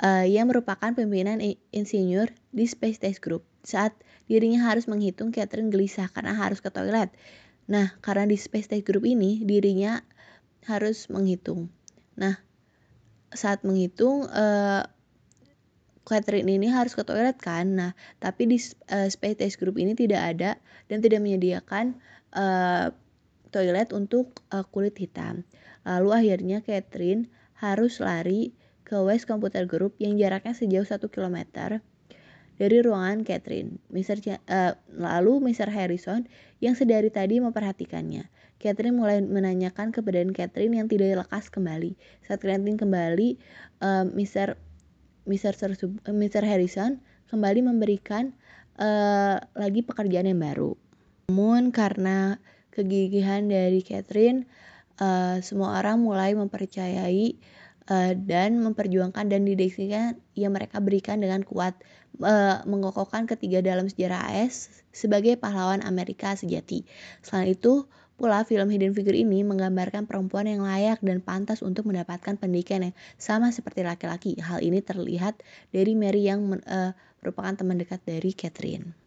uh, 0.02 0.26
yang 0.28 0.52
merupakan 0.52 0.92
pimpinan 0.92 1.40
insinyur 1.72 2.32
di 2.52 2.66
Space 2.68 3.00
Test 3.00 3.24
Group. 3.24 3.46
Saat 3.64 3.96
dirinya 4.26 4.68
harus 4.72 4.90
menghitung, 4.90 5.32
Catherine 5.32 5.72
gelisah 5.72 6.10
karena 6.12 6.36
harus 6.36 6.60
ke 6.60 6.70
toilet. 6.74 7.14
Nah, 7.66 7.98
karena 8.04 8.30
di 8.30 8.38
Space 8.38 8.70
Test 8.70 8.86
Group 8.86 9.08
ini 9.08 9.42
dirinya 9.42 10.02
harus 10.66 11.08
menghitung. 11.10 11.70
Nah, 12.18 12.38
saat 13.34 13.62
menghitung 13.66 14.26
uh, 14.30 14.86
Catherine 16.06 16.46
ini 16.46 16.70
harus 16.70 16.94
ke 16.94 17.02
toilet 17.02 17.42
kan. 17.42 17.66
Nah, 17.74 17.92
tapi 18.22 18.46
di 18.46 18.58
uh, 18.94 19.10
Space 19.10 19.42
Test 19.42 19.58
Group 19.58 19.82
ini 19.82 19.98
tidak 19.98 20.22
ada 20.36 20.62
dan 20.86 21.02
tidak 21.02 21.26
menyediakan 21.26 21.98
uh, 22.38 22.94
toilet 23.50 23.90
untuk 23.96 24.46
uh, 24.54 24.62
kulit 24.70 24.94
hitam. 25.02 25.48
Lalu 25.86 26.10
akhirnya 26.14 26.58
Catherine 26.66 27.30
harus 27.62 28.02
lari 28.02 28.54
ke 28.86 28.96
West 29.02 29.26
Computer 29.26 29.66
Group 29.66 29.98
yang 29.98 30.16
jaraknya 30.16 30.54
sejauh 30.54 30.86
1 30.86 31.02
km 31.10 31.38
dari 32.56 32.78
ruangan 32.80 33.28
Catherine. 33.28 33.82
Mr. 33.92 34.22
uh, 34.48 34.74
lalu 34.96 35.52
Mr. 35.52 35.68
Harrison 35.68 36.24
yang 36.64 36.78
sedari 36.78 37.12
tadi 37.12 37.44
memperhatikannya. 37.44 38.32
Catherine 38.56 38.96
mulai 38.96 39.20
menanyakan 39.20 39.92
keberadaan 39.92 40.32
Catherine 40.32 40.80
yang 40.80 40.88
tidak 40.88 41.28
lekas 41.28 41.52
kembali. 41.52 42.00
Saat 42.24 42.46
Catherine 42.46 42.80
kembali, 42.80 43.36
uh, 43.84 44.08
Mr. 44.08 44.56
Mr. 45.28 45.54
Mr. 46.08 46.44
Harrison 46.46 47.02
kembali 47.28 47.66
memberikan 47.66 48.32
uh, 48.80 49.42
lagi 49.58 49.84
pekerjaan 49.84 50.30
yang 50.30 50.40
baru. 50.40 50.78
Namun 51.28 51.74
karena 51.74 52.40
kegigihan 52.72 53.50
dari 53.50 53.84
Catherine, 53.84 54.48
uh, 55.02 55.42
semua 55.44 55.82
orang 55.82 56.00
mulai 56.00 56.38
mempercayai 56.38 57.36
uh, 57.90 58.14
dan 58.16 58.62
memperjuangkan 58.62 59.30
dan 59.30 59.46
dideskripsikan 59.46 60.18
yang 60.38 60.54
mereka 60.54 60.82
berikan 60.82 61.22
dengan 61.22 61.42
kuat 61.46 61.78
uh, 62.22 62.62
mengokohkan 62.66 63.26
ketiga 63.30 63.62
dalam 63.62 63.90
sejarah 63.90 64.32
AS 64.32 64.84
sebagai 64.96 65.38
pahlawan 65.38 65.84
Amerika 65.86 66.34
sejati. 66.34 66.86
Selain 67.22 67.54
itu, 67.54 67.86
Pula 68.16 68.48
film 68.48 68.72
Hidden 68.72 68.96
Figure 68.96 69.20
ini 69.20 69.44
menggambarkan 69.44 70.08
perempuan 70.08 70.48
yang 70.48 70.64
layak 70.64 71.04
dan 71.04 71.20
pantas 71.20 71.60
untuk 71.60 71.84
mendapatkan 71.92 72.40
pendidikan 72.40 72.88
yang 72.88 72.96
sama 73.20 73.52
seperti 73.52 73.84
laki-laki. 73.84 74.40
Hal 74.40 74.64
ini 74.64 74.80
terlihat 74.80 75.44
dari 75.76 76.00
Mary 76.00 76.24
yang 76.24 76.48
uh, 76.64 76.96
merupakan 77.20 77.60
teman 77.60 77.76
dekat 77.76 78.00
dari 78.08 78.32
Catherine. 78.32 79.05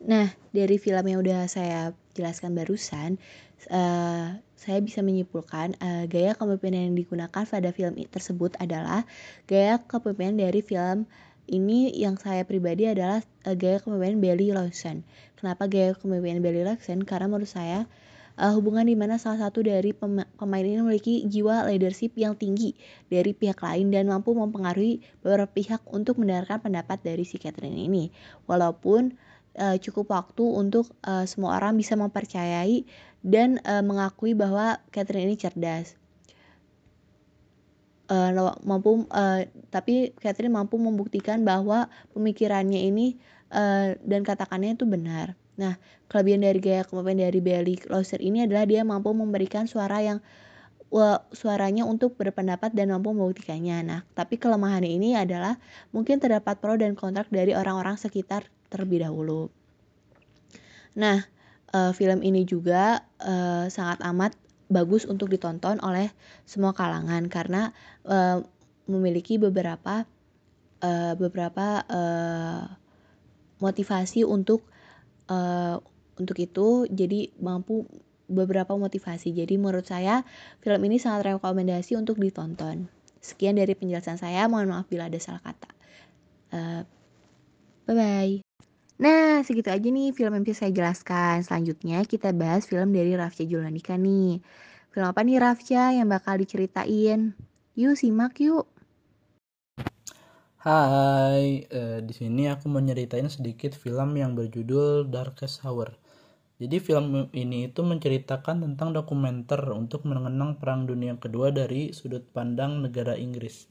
Nah, 0.00 0.32
dari 0.56 0.80
film 0.80 1.04
yang 1.04 1.20
udah 1.20 1.44
saya 1.44 1.92
jelaskan 2.16 2.56
barusan, 2.56 3.20
uh, 3.68 4.40
saya 4.56 4.78
bisa 4.80 5.04
menyimpulkan 5.04 5.76
uh, 5.76 6.08
gaya 6.08 6.32
kepemimpinan 6.32 6.88
yang 6.88 6.96
digunakan 6.96 7.44
pada 7.44 7.68
film 7.76 8.00
tersebut 8.08 8.56
adalah 8.56 9.04
gaya 9.44 9.76
kepemimpinan 9.84 10.40
dari 10.40 10.64
film 10.64 11.04
ini 11.50 11.92
yang 11.92 12.16
saya 12.16 12.48
pribadi 12.48 12.88
adalah 12.88 13.20
uh, 13.44 13.52
gaya 13.52 13.76
kepemimpinan 13.76 14.24
Belly 14.24 14.48
Lawson. 14.56 15.04
Kenapa 15.36 15.68
gaya 15.68 15.92
kepemimpinan 15.92 16.40
Belly 16.40 16.64
Lawson? 16.64 17.04
Karena 17.04 17.28
menurut 17.28 17.52
saya 17.52 17.84
uh, 18.40 18.52
hubungan 18.56 18.88
di 18.88 18.96
mana 18.96 19.20
salah 19.20 19.52
satu 19.52 19.60
dari 19.60 19.92
pemain 19.92 20.64
ini 20.64 20.80
memiliki 20.80 21.28
jiwa 21.28 21.68
leadership 21.68 22.16
yang 22.16 22.40
tinggi 22.40 22.72
dari 23.12 23.36
pihak 23.36 23.60
lain 23.60 23.92
dan 23.92 24.08
mampu 24.08 24.32
mempengaruhi 24.32 25.04
beberapa 25.20 25.52
pihak 25.52 25.84
untuk 25.92 26.16
mendengarkan 26.16 26.64
pendapat 26.64 27.04
dari 27.04 27.28
si 27.28 27.36
Catherine 27.36 27.76
ini. 27.76 28.08
Walaupun 28.48 29.28
uh, 29.58 29.76
cukup 29.80 30.12
waktu 30.12 30.44
untuk 30.44 30.90
uh, 31.06 31.24
semua 31.24 31.58
orang 31.58 31.74
bisa 31.78 31.96
mempercayai 31.96 32.84
dan 33.24 33.58
uh, 33.66 33.82
mengakui 33.82 34.36
bahwa 34.36 34.78
Catherine 34.94 35.30
ini 35.30 35.36
cerdas 35.40 36.00
uh, 38.10 38.52
mampu 38.66 39.06
uh, 39.08 39.46
tapi 39.70 40.12
Catherine 40.18 40.52
mampu 40.52 40.76
membuktikan 40.76 41.46
bahwa 41.46 41.86
pemikirannya 42.12 42.90
ini 42.90 43.16
uh, 43.54 43.94
dan 44.02 44.26
katakannya 44.26 44.74
itu 44.74 44.84
benar. 44.84 45.38
Nah, 45.56 45.78
kelebihan 46.10 46.42
dari 46.42 46.58
gaya 46.58 46.82
kepemimpinan 46.82 47.30
dari 47.30 47.40
Bailey 47.40 47.76
Closer 47.78 48.18
ini 48.18 48.44
adalah 48.44 48.66
dia 48.66 48.82
mampu 48.82 49.14
memberikan 49.14 49.70
suara 49.70 50.02
yang 50.02 50.18
suaranya 51.30 51.86
untuk 51.86 52.18
berpendapat 52.18 52.74
dan 52.74 52.90
mampu 52.90 53.14
membuktikannya. 53.14 53.78
Nah, 53.86 54.00
tapi 54.18 54.42
kelemahannya 54.42 54.90
ini 54.90 55.14
adalah 55.14 55.54
mungkin 55.94 56.18
terdapat 56.18 56.58
pro 56.58 56.74
dan 56.74 56.98
kontrak 56.98 57.30
dari 57.30 57.54
orang-orang 57.54 57.94
sekitar 57.94 58.50
terlebih 58.70 59.04
dahulu. 59.04 59.50
Nah, 60.96 61.26
uh, 61.74 61.92
film 61.94 62.22
ini 62.22 62.46
juga 62.46 63.04
uh, 63.22 63.66
sangat 63.70 64.02
amat 64.06 64.32
bagus 64.70 65.02
untuk 65.04 65.28
ditonton 65.28 65.82
oleh 65.82 66.14
semua 66.46 66.70
kalangan 66.70 67.26
karena 67.26 67.74
uh, 68.06 68.38
memiliki 68.86 69.38
beberapa 69.38 70.06
uh, 70.82 71.14
beberapa 71.18 71.82
uh, 71.90 72.64
motivasi 73.58 74.22
untuk 74.22 74.62
uh, 75.26 75.82
untuk 76.16 76.36
itu 76.38 76.86
jadi 76.86 77.34
mampu 77.42 77.86
beberapa 78.30 78.78
motivasi. 78.78 79.34
Jadi 79.34 79.58
menurut 79.58 79.90
saya 79.90 80.22
film 80.62 80.80
ini 80.86 81.02
sangat 81.02 81.34
rekomendasi 81.34 81.98
untuk 81.98 82.22
ditonton. 82.22 82.86
Sekian 83.20 83.58
dari 83.58 83.74
penjelasan 83.74 84.16
saya. 84.16 84.46
Mohon 84.46 84.80
maaf 84.80 84.86
bila 84.86 85.10
ada 85.10 85.18
salah 85.18 85.42
kata. 85.42 85.70
Uh, 86.50 86.82
bye 87.86 87.94
bye 87.94 88.49
Nah, 89.00 89.40
segitu 89.40 89.72
aja 89.72 89.88
nih 89.88 90.12
film 90.12 90.36
yang 90.36 90.44
bisa 90.44 90.68
saya 90.68 90.76
jelaskan. 90.76 91.40
Selanjutnya 91.40 92.04
kita 92.04 92.36
bahas 92.36 92.68
film 92.68 92.92
dari 92.92 93.16
Rafja 93.16 93.48
Julanika 93.48 93.96
nih. 93.96 94.44
Film 94.92 95.06
apa 95.08 95.24
nih 95.24 95.40
Rafja 95.40 95.96
yang 95.96 96.12
bakal 96.12 96.36
diceritain? 96.36 97.32
Yuk 97.80 97.96
simak 97.96 98.36
yuk. 98.44 98.68
Hai, 100.60 101.64
uh, 101.72 102.04
di 102.04 102.12
sini 102.12 102.52
aku 102.52 102.68
mau 102.68 102.84
nyeritain 102.84 103.24
sedikit 103.32 103.72
film 103.72 104.20
yang 104.20 104.36
berjudul 104.36 105.08
Darkest 105.08 105.64
Hour. 105.64 105.96
Jadi 106.60 106.76
film 106.76 107.32
ini 107.32 107.72
itu 107.72 107.80
menceritakan 107.80 108.60
tentang 108.60 108.92
dokumenter 108.92 109.64
untuk 109.72 110.04
mengenang 110.04 110.60
Perang 110.60 110.84
Dunia 110.84 111.16
Kedua 111.16 111.48
dari 111.48 111.96
sudut 111.96 112.28
pandang 112.36 112.84
negara 112.84 113.16
Inggris. 113.16 113.64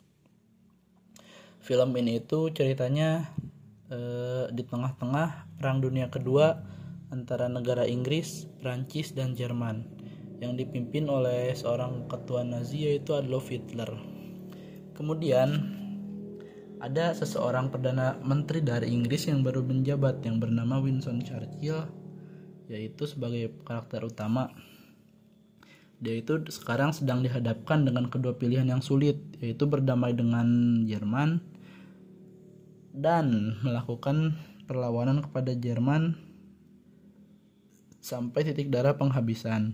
Film 1.61 1.93
ini 2.01 2.17
itu 2.17 2.49
ceritanya 2.49 3.29
eh, 3.89 4.45
di 4.54 4.63
tengah-tengah 4.63 5.58
Perang 5.58 5.82
Dunia 5.82 6.08
Kedua 6.08 6.54
antara 7.10 7.49
negara 7.49 7.89
Inggris, 7.89 8.45
Prancis, 8.62 9.13
dan 9.17 9.34
Jerman 9.34 9.86
yang 10.39 10.56
dipimpin 10.56 11.10
oleh 11.12 11.52
seorang 11.52 12.08
ketua 12.08 12.45
Nazi 12.47 12.88
yaitu 12.88 13.17
Adolf 13.17 13.52
Hitler. 13.52 13.91
Kemudian 14.95 15.75
ada 16.80 17.12
seseorang 17.12 17.67
perdana 17.67 18.15
menteri 18.23 18.63
dari 18.63 18.88
Inggris 18.95 19.28
yang 19.28 19.43
baru 19.43 19.60
menjabat 19.60 20.23
yang 20.23 20.39
bernama 20.39 20.80
Winston 20.80 21.19
Churchill 21.19 21.84
yaitu 22.71 23.04
sebagai 23.04 23.52
karakter 23.67 24.06
utama. 24.06 24.47
Dia 25.99 26.15
itu 26.15 26.39
sekarang 26.47 26.95
sedang 26.95 27.19
dihadapkan 27.19 27.84
dengan 27.84 28.08
kedua 28.08 28.32
pilihan 28.39 28.63
yang 28.63 28.80
sulit 28.80 29.19
yaitu 29.43 29.67
berdamai 29.67 30.15
dengan 30.15 30.47
Jerman 30.88 31.43
dan 32.93 33.58
melakukan 33.62 34.38
perlawanan 34.65 35.25
kepada 35.25 35.54
Jerman 35.58 36.13
sampai 37.97 38.45
titik 38.45 38.69
darah 38.69 38.97
penghabisan. 38.97 39.73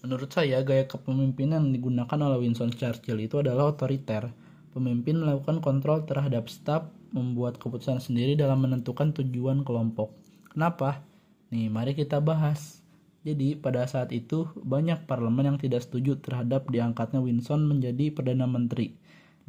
Menurut 0.00 0.32
saya, 0.32 0.64
gaya 0.64 0.88
kepemimpinan 0.88 1.68
yang 1.68 1.72
digunakan 1.76 2.18
oleh 2.20 2.44
Winston 2.44 2.72
Churchill 2.72 3.20
itu 3.20 3.44
adalah 3.44 3.72
otoriter. 3.76 4.32
Pemimpin 4.72 5.20
melakukan 5.20 5.60
kontrol 5.60 6.08
terhadap 6.08 6.48
staf, 6.48 6.88
membuat 7.12 7.60
keputusan 7.60 8.00
sendiri 8.00 8.32
dalam 8.32 8.64
menentukan 8.64 9.12
tujuan 9.12 9.60
kelompok. 9.60 10.16
Kenapa? 10.48 11.04
Nih, 11.52 11.68
mari 11.68 11.92
kita 11.92 12.16
bahas. 12.22 12.80
Jadi, 13.28 13.60
pada 13.60 13.84
saat 13.84 14.08
itu, 14.16 14.48
banyak 14.56 15.04
parlemen 15.04 15.52
yang 15.52 15.58
tidak 15.60 15.84
setuju 15.84 16.16
terhadap 16.24 16.72
diangkatnya 16.72 17.20
Winston 17.20 17.68
menjadi 17.68 18.08
Perdana 18.08 18.48
Menteri 18.48 18.99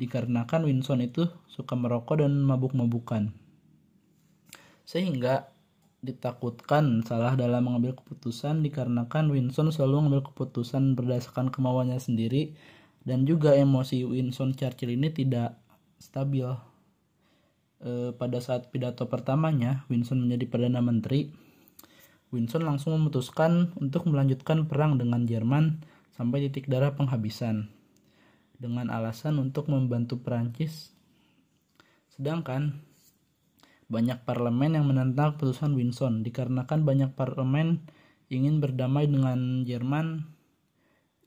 dikarenakan 0.01 0.65
Winston 0.65 1.05
itu 1.05 1.29
suka 1.45 1.77
merokok 1.77 2.25
dan 2.25 2.41
mabuk-mabukan. 2.41 3.29
Sehingga 4.81 5.53
ditakutkan 6.01 7.05
salah 7.05 7.37
dalam 7.37 7.69
mengambil 7.69 7.93
keputusan 7.93 8.65
dikarenakan 8.65 9.29
Winston 9.29 9.69
selalu 9.69 10.09
mengambil 10.09 10.33
keputusan 10.33 10.97
berdasarkan 10.97 11.53
kemauannya 11.53 12.01
sendiri 12.01 12.57
dan 13.05 13.29
juga 13.29 13.53
emosi 13.53 14.01
Winston 14.09 14.57
Churchill 14.57 14.97
ini 14.97 15.13
tidak 15.13 15.61
stabil. 16.01 16.49
E, 17.81 18.13
pada 18.17 18.41
saat 18.41 18.73
pidato 18.73 19.05
pertamanya, 19.05 19.85
Winston 19.93 20.25
menjadi 20.25 20.49
Perdana 20.49 20.81
Menteri, 20.81 21.29
Winston 22.33 22.65
langsung 22.65 22.97
memutuskan 22.97 23.73
untuk 23.77 24.09
melanjutkan 24.09 24.65
perang 24.65 24.97
dengan 24.97 25.29
Jerman 25.29 25.85
sampai 26.17 26.49
titik 26.49 26.65
darah 26.69 26.97
penghabisan. 26.97 27.80
Dengan 28.61 28.93
alasan 28.93 29.41
untuk 29.41 29.73
membantu 29.73 30.21
Perancis. 30.21 30.93
Sedangkan 32.13 32.77
banyak 33.89 34.21
parlemen 34.23 34.77
yang 34.77 34.85
menentang 34.85 35.35
keputusan 35.35 35.73
Winson 35.73 36.21
dikarenakan 36.21 36.85
banyak 36.85 37.11
parlemen 37.17 37.83
ingin 38.31 38.63
berdamai 38.63 39.09
dengan 39.09 39.67
Jerman 39.67 40.29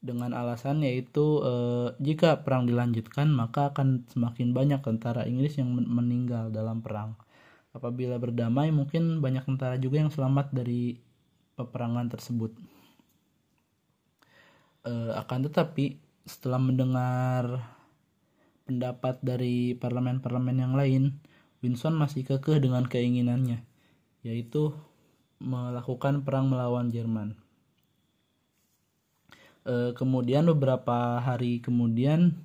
dengan 0.01 0.33
alasan 0.33 0.81
yaitu 0.81 1.43
eh, 1.45 1.89
jika 2.01 2.41
perang 2.47 2.65
dilanjutkan 2.65 3.29
maka 3.29 3.75
akan 3.75 4.09
semakin 4.09 4.57
banyak 4.57 4.81
tentara 4.81 5.29
Inggris 5.29 5.59
yang 5.59 5.75
meninggal 5.75 6.49
dalam 6.55 6.81
perang. 6.81 7.19
Apabila 7.75 8.17
berdamai 8.23 8.71
mungkin 8.71 9.19
banyak 9.19 9.45
tentara 9.45 9.77
juga 9.77 9.99
yang 10.01 10.13
selamat 10.13 10.55
dari 10.55 10.97
peperangan 11.59 12.07
tersebut. 12.09 12.55
Eh, 14.85 15.13
akan 15.17 15.49
tetapi 15.49 16.04
setelah 16.25 16.57
mendengar 16.57 17.61
pendapat 18.65 19.21
dari 19.21 19.77
parlemen-parlemen 19.77 20.57
yang 20.57 20.75
lain, 20.75 21.21
Winson 21.61 21.97
masih 21.97 22.25
kekeh 22.25 22.61
dengan 22.61 22.89
keinginannya, 22.89 23.65
yaitu 24.25 24.73
melakukan 25.41 26.25
perang 26.25 26.49
melawan 26.49 26.89
Jerman. 26.89 27.37
E, 29.65 29.93
kemudian 29.97 30.49
beberapa 30.49 31.21
hari 31.21 31.61
kemudian, 31.61 32.45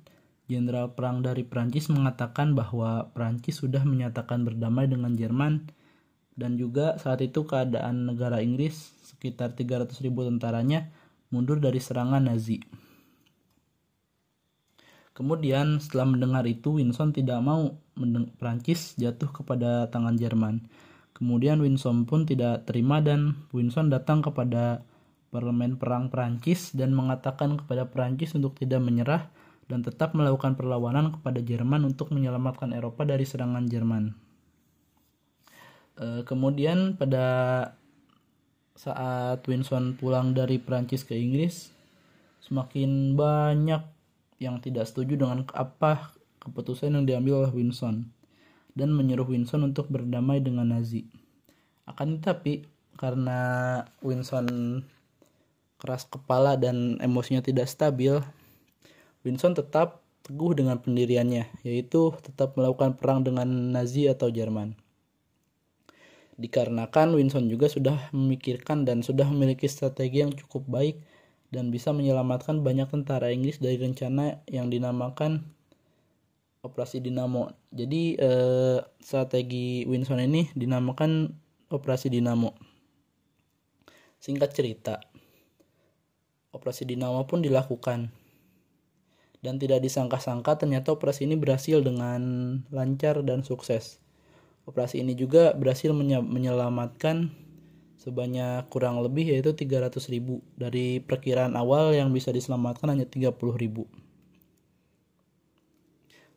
Jenderal 0.50 0.98
Perang 0.98 1.22
dari 1.22 1.46
Prancis 1.46 1.86
mengatakan 1.86 2.58
bahwa 2.58 3.14
Prancis 3.14 3.62
sudah 3.62 3.86
menyatakan 3.86 4.42
berdamai 4.42 4.90
dengan 4.90 5.14
Jerman 5.14 5.70
dan 6.34 6.58
juga 6.58 6.98
saat 6.98 7.22
itu 7.22 7.46
keadaan 7.46 8.10
negara 8.10 8.42
Inggris 8.42 8.90
sekitar 9.06 9.54
300 9.54 9.94
ribu 10.02 10.26
tentaranya 10.26 10.90
mundur 11.30 11.62
dari 11.62 11.78
serangan 11.78 12.26
Nazi. 12.26 12.79
Kemudian 15.20 15.84
setelah 15.84 16.08
mendengar 16.08 16.48
itu 16.48 16.80
Winson 16.80 17.12
tidak 17.12 17.44
mau 17.44 17.76
Prancis 18.40 18.96
jatuh 18.96 19.28
kepada 19.28 19.92
tangan 19.92 20.16
Jerman. 20.16 20.64
Kemudian 21.12 21.60
Winson 21.60 22.08
pun 22.08 22.24
tidak 22.24 22.64
terima 22.64 23.04
dan 23.04 23.36
Winson 23.52 23.92
datang 23.92 24.24
kepada 24.24 24.80
parlemen 25.28 25.76
perang 25.76 26.08
Prancis 26.08 26.72
dan 26.72 26.96
mengatakan 26.96 27.60
kepada 27.60 27.84
Prancis 27.92 28.32
untuk 28.32 28.56
tidak 28.56 28.80
menyerah 28.80 29.28
dan 29.68 29.84
tetap 29.84 30.16
melakukan 30.16 30.56
perlawanan 30.56 31.12
kepada 31.12 31.44
Jerman 31.44 31.84
untuk 31.84 32.16
menyelamatkan 32.16 32.72
Eropa 32.72 33.04
dari 33.04 33.28
serangan 33.28 33.68
Jerman. 33.68 34.16
E, 36.00 36.24
kemudian 36.24 36.96
pada 36.96 37.26
saat 38.72 39.44
Winson 39.44 40.00
pulang 40.00 40.32
dari 40.32 40.56
Prancis 40.56 41.04
ke 41.04 41.12
Inggris, 41.12 41.68
semakin 42.40 43.12
banyak 43.12 43.84
yang 44.40 44.58
tidak 44.58 44.88
setuju 44.88 45.20
dengan 45.20 45.44
apa 45.52 46.16
keputusan 46.40 46.96
yang 46.96 47.04
diambil 47.04 47.44
oleh 47.44 47.52
Winson 47.52 48.08
dan 48.72 48.90
menyuruh 48.96 49.28
Winson 49.28 49.68
untuk 49.68 49.92
berdamai 49.92 50.40
dengan 50.40 50.72
Nazi. 50.72 51.04
Akan 51.84 52.18
tetapi 52.18 52.64
karena 52.96 53.40
Winson 54.00 54.80
keras 55.76 56.08
kepala 56.08 56.56
dan 56.56 56.96
emosinya 57.04 57.44
tidak 57.44 57.68
stabil, 57.68 58.20
Winson 59.20 59.52
tetap 59.52 60.00
teguh 60.24 60.56
dengan 60.56 60.80
pendiriannya, 60.80 61.48
yaitu 61.64 62.12
tetap 62.24 62.56
melakukan 62.56 62.96
perang 62.96 63.24
dengan 63.24 63.48
Nazi 63.48 64.08
atau 64.08 64.28
Jerman. 64.28 64.76
Dikarenakan 66.40 67.20
Winson 67.20 67.52
juga 67.52 67.68
sudah 67.68 68.08
memikirkan 68.16 68.88
dan 68.88 69.04
sudah 69.04 69.28
memiliki 69.28 69.68
strategi 69.68 70.24
yang 70.24 70.32
cukup 70.32 70.64
baik 70.72 70.96
dan 71.50 71.74
bisa 71.74 71.90
menyelamatkan 71.90 72.62
banyak 72.62 72.86
tentara 72.86 73.34
Inggris 73.34 73.58
dari 73.58 73.76
rencana 73.78 74.38
yang 74.46 74.70
dinamakan 74.70 75.42
Operasi 76.62 77.02
Dinamo. 77.02 77.50
Jadi 77.74 78.14
eh, 78.20 78.78
strategi 79.02 79.82
Winson 79.88 80.22
ini 80.22 80.46
dinamakan 80.54 81.32
Operasi 81.72 82.12
Dinamo. 82.12 82.54
Singkat 84.20 84.50
cerita, 84.52 85.00
Operasi 86.54 86.86
Dinamo 86.86 87.26
pun 87.26 87.42
dilakukan. 87.42 88.12
Dan 89.40 89.56
tidak 89.56 89.80
disangka-sangka 89.80 90.60
ternyata 90.60 90.92
operasi 90.92 91.24
ini 91.24 91.32
berhasil 91.32 91.80
dengan 91.80 92.20
lancar 92.68 93.24
dan 93.24 93.40
sukses. 93.40 93.96
Operasi 94.68 95.00
ini 95.00 95.16
juga 95.16 95.56
berhasil 95.56 95.96
menyelamatkan 95.96 97.32
sebanyak 98.00 98.64
kurang 98.72 99.04
lebih 99.04 99.28
yaitu 99.28 99.52
300 99.52 99.92
ribu. 100.08 100.40
Dari 100.56 101.04
perkiraan 101.04 101.52
awal 101.54 101.92
yang 101.92 102.08
bisa 102.10 102.32
diselamatkan 102.32 102.96
hanya 102.96 103.04
30 103.04 103.36
ribu. 103.60 103.84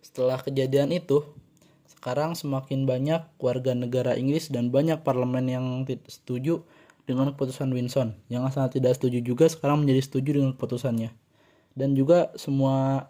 Setelah 0.03 0.43
kejadian 0.43 0.91
itu 0.91 1.23
sekarang 1.87 2.35
semakin 2.35 2.83
banyak 2.83 3.23
warga 3.39 3.71
negara 3.71 4.19
Inggris 4.19 4.51
dan 4.51 4.67
banyak 4.67 5.07
parlemen 5.07 5.47
yang 5.47 5.65
setuju 6.11 6.67
dengan 7.07 7.31
keputusan 7.31 7.71
Winson. 7.71 8.19
Yang 8.27 8.59
sangat 8.59 8.83
tidak 8.83 8.99
setuju 8.99 9.23
juga 9.23 9.47
sekarang 9.47 9.87
menjadi 9.87 10.01
setuju 10.03 10.29
dengan 10.43 10.51
keputusannya. 10.59 11.15
Dan 11.79 11.95
juga 11.95 12.35
semua 12.35 13.07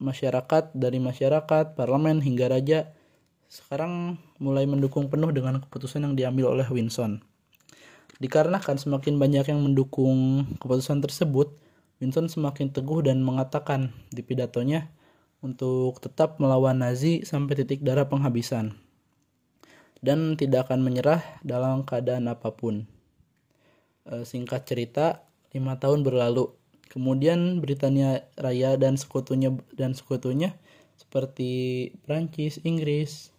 masyarakat 0.00 0.72
dari 0.72 0.98
masyarakat 0.98 1.76
parlemen 1.76 2.24
hingga 2.24 2.48
raja 2.48 2.90
sekarang 3.46 4.18
mulai 4.42 4.66
mendukung 4.66 5.06
penuh 5.12 5.30
dengan 5.30 5.60
keputusan 5.60 6.02
yang 6.02 6.14
diambil 6.16 6.56
oleh 6.56 6.66
Winson. 6.72 7.22
Dikarenakan 8.22 8.78
semakin 8.78 9.18
banyak 9.18 9.50
yang 9.50 9.60
mendukung 9.64 10.46
keputusan 10.62 11.02
tersebut, 11.02 11.54
Winston 11.98 12.30
semakin 12.30 12.70
teguh 12.70 13.02
dan 13.02 13.22
mengatakan 13.22 13.90
di 14.14 14.22
pidatonya 14.22 14.90
untuk 15.42 15.98
tetap 15.98 16.38
melawan 16.38 16.78
Nazi 16.78 17.26
sampai 17.26 17.58
titik 17.58 17.82
darah 17.82 18.06
penghabisan 18.06 18.78
dan 20.04 20.36
tidak 20.36 20.68
akan 20.68 20.84
menyerah 20.84 21.24
dalam 21.40 21.80
keadaan 21.88 22.28
apa 22.28 22.52
pun. 22.52 22.84
E, 24.04 24.28
singkat 24.28 24.68
cerita, 24.68 25.24
lima 25.56 25.80
tahun 25.80 26.04
berlalu. 26.04 26.52
Kemudian 26.92 27.64
Britania 27.64 28.28
Raya 28.36 28.76
dan 28.76 29.00
sekutunya 29.00 29.56
dan 29.72 29.96
sekutunya 29.96 30.52
seperti 31.00 31.90
Prancis, 32.04 32.60
Inggris, 32.62 33.32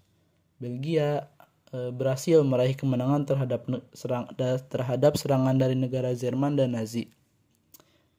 Belgia, 0.57 1.29
Eh, 1.73 1.89
berhasil 1.89 2.45
meraih 2.45 2.77
kemenangan 2.77 3.25
terhadap 3.25 3.65
serang, 3.97 4.29
terhadap 4.69 5.17
serangan 5.17 5.57
dari 5.57 5.73
negara 5.73 6.13
Jerman 6.13 6.53
dan 6.53 6.77
Nazi. 6.77 7.09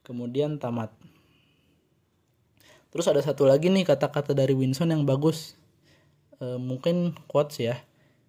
Kemudian 0.02 0.58
tamat. 0.58 0.90
Terus 2.90 3.06
ada 3.06 3.22
satu 3.22 3.46
lagi 3.46 3.70
nih 3.70 3.86
kata-kata 3.86 4.34
dari 4.34 4.50
Winson 4.56 4.90
yang 4.90 5.02
bagus. 5.04 5.54
E, 6.38 6.56
mungkin 6.56 7.12
quotes 7.26 7.58
ya, 7.58 7.76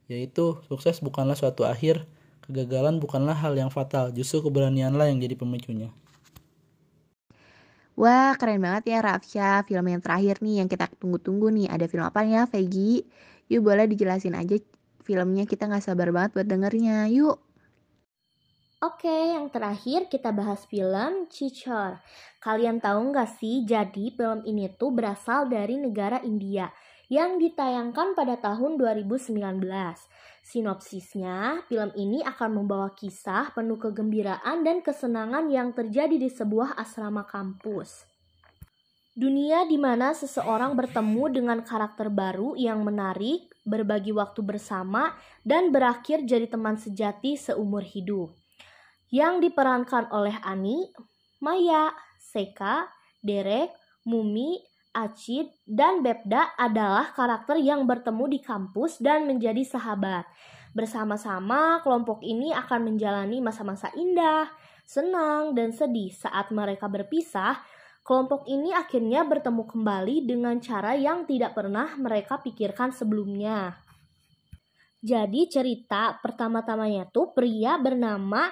yaitu 0.10 0.60
sukses 0.68 1.00
bukanlah 1.00 1.38
suatu 1.38 1.64
akhir, 1.64 2.04
kegagalan 2.44 2.98
bukanlah 2.98 3.38
hal 3.38 3.54
yang 3.56 3.70
fatal, 3.70 4.10
justru 4.12 4.42
keberanianlah 4.44 5.08
yang 5.08 5.22
jadi 5.22 5.38
pemicunya. 5.38 5.94
Wah, 7.98 8.34
keren 8.38 8.62
banget 8.62 8.94
ya 8.94 9.00
Rafsya. 9.02 9.66
Film 9.66 9.86
yang 9.88 10.02
terakhir 10.02 10.42
nih 10.42 10.66
yang 10.66 10.70
kita 10.70 10.90
tunggu-tunggu 11.02 11.50
nih. 11.50 11.68
Ada 11.72 11.86
film 11.90 12.06
apa 12.06 12.22
ya, 12.26 12.46
Vegi? 12.46 13.02
Yuk 13.48 13.64
boleh 13.64 13.88
dijelasin 13.88 14.36
aja 14.36 14.60
filmnya 15.08 15.48
kita 15.48 15.72
nggak 15.72 15.88
sabar 15.88 16.12
banget 16.12 16.36
buat 16.36 16.48
dengernya. 16.52 17.08
Yuk! 17.08 17.40
Oke, 18.78 19.34
yang 19.34 19.50
terakhir 19.50 20.06
kita 20.06 20.30
bahas 20.36 20.68
film 20.70 21.26
Chichor. 21.34 21.98
Kalian 22.38 22.78
tahu 22.78 23.10
nggak 23.10 23.40
sih, 23.40 23.66
jadi 23.66 24.14
film 24.14 24.46
ini 24.46 24.70
tuh 24.76 24.94
berasal 24.94 25.50
dari 25.50 25.82
negara 25.82 26.22
India 26.22 26.70
yang 27.10 27.42
ditayangkan 27.42 28.14
pada 28.14 28.38
tahun 28.38 28.78
2019. 28.78 29.34
Sinopsisnya, 30.46 31.66
film 31.66 31.90
ini 31.98 32.22
akan 32.22 32.62
membawa 32.62 32.94
kisah 32.94 33.50
penuh 33.58 33.82
kegembiraan 33.82 34.62
dan 34.62 34.86
kesenangan 34.86 35.50
yang 35.50 35.74
terjadi 35.74 36.14
di 36.14 36.30
sebuah 36.30 36.78
asrama 36.78 37.26
kampus. 37.26 38.06
Dunia 39.18 39.66
di 39.66 39.82
mana 39.82 40.14
seseorang 40.14 40.78
bertemu 40.78 41.24
dengan 41.34 41.60
karakter 41.66 42.14
baru 42.14 42.54
yang 42.54 42.86
menarik, 42.86 43.50
berbagi 43.68 44.16
waktu 44.16 44.40
bersama, 44.40 45.12
dan 45.44 45.76
berakhir 45.76 46.24
jadi 46.24 46.48
teman 46.48 46.80
sejati 46.80 47.36
seumur 47.36 47.84
hidup. 47.84 48.32
Yang 49.12 49.52
diperankan 49.52 50.08
oleh 50.16 50.40
Ani, 50.40 50.88
Maya, 51.44 51.92
Seka, 52.18 52.88
Derek, 53.20 53.76
Mumi, 54.08 54.56
Acid, 54.96 55.52
dan 55.68 56.00
Bebda 56.00 56.56
adalah 56.56 57.12
karakter 57.12 57.60
yang 57.60 57.84
bertemu 57.84 58.26
di 58.32 58.40
kampus 58.40 59.04
dan 59.04 59.28
menjadi 59.28 59.62
sahabat. 59.62 60.26
Bersama-sama, 60.74 61.84
kelompok 61.84 62.24
ini 62.24 62.56
akan 62.56 62.94
menjalani 62.94 63.44
masa-masa 63.44 63.92
indah, 63.94 64.50
senang, 64.88 65.54
dan 65.54 65.76
sedih 65.76 66.10
saat 66.16 66.50
mereka 66.50 66.88
berpisah 66.88 67.60
Kelompok 68.08 68.48
ini 68.48 68.72
akhirnya 68.72 69.28
bertemu 69.28 69.68
kembali 69.68 70.24
dengan 70.24 70.56
cara 70.64 70.96
yang 70.96 71.28
tidak 71.28 71.52
pernah 71.52 71.92
mereka 72.00 72.40
pikirkan 72.40 72.96
sebelumnya. 72.96 73.76
Jadi 75.04 75.52
cerita 75.52 76.16
pertama-tamanya 76.24 77.12
tuh 77.12 77.36
pria 77.36 77.76
bernama 77.76 78.48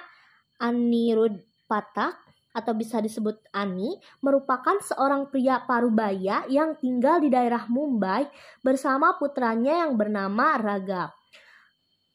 Anirud 0.60 1.40
Patak 1.64 2.20
atau 2.52 2.72
bisa 2.76 3.00
disebut 3.00 3.40
Ani 3.48 3.96
merupakan 4.20 4.76
seorang 4.76 5.32
pria 5.32 5.64
parubaya 5.64 6.44
yang 6.52 6.76
tinggal 6.76 7.24
di 7.24 7.32
daerah 7.32 7.64
Mumbai 7.64 8.28
bersama 8.60 9.16
putranya 9.16 9.88
yang 9.88 9.96
bernama 9.96 10.60
Raghav. 10.60 11.16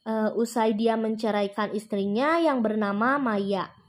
Uh, 0.02 0.30
usai 0.38 0.78
dia 0.78 0.94
menceraikan 0.94 1.74
istrinya 1.74 2.38
yang 2.38 2.62
bernama 2.62 3.18
Maya. 3.18 3.81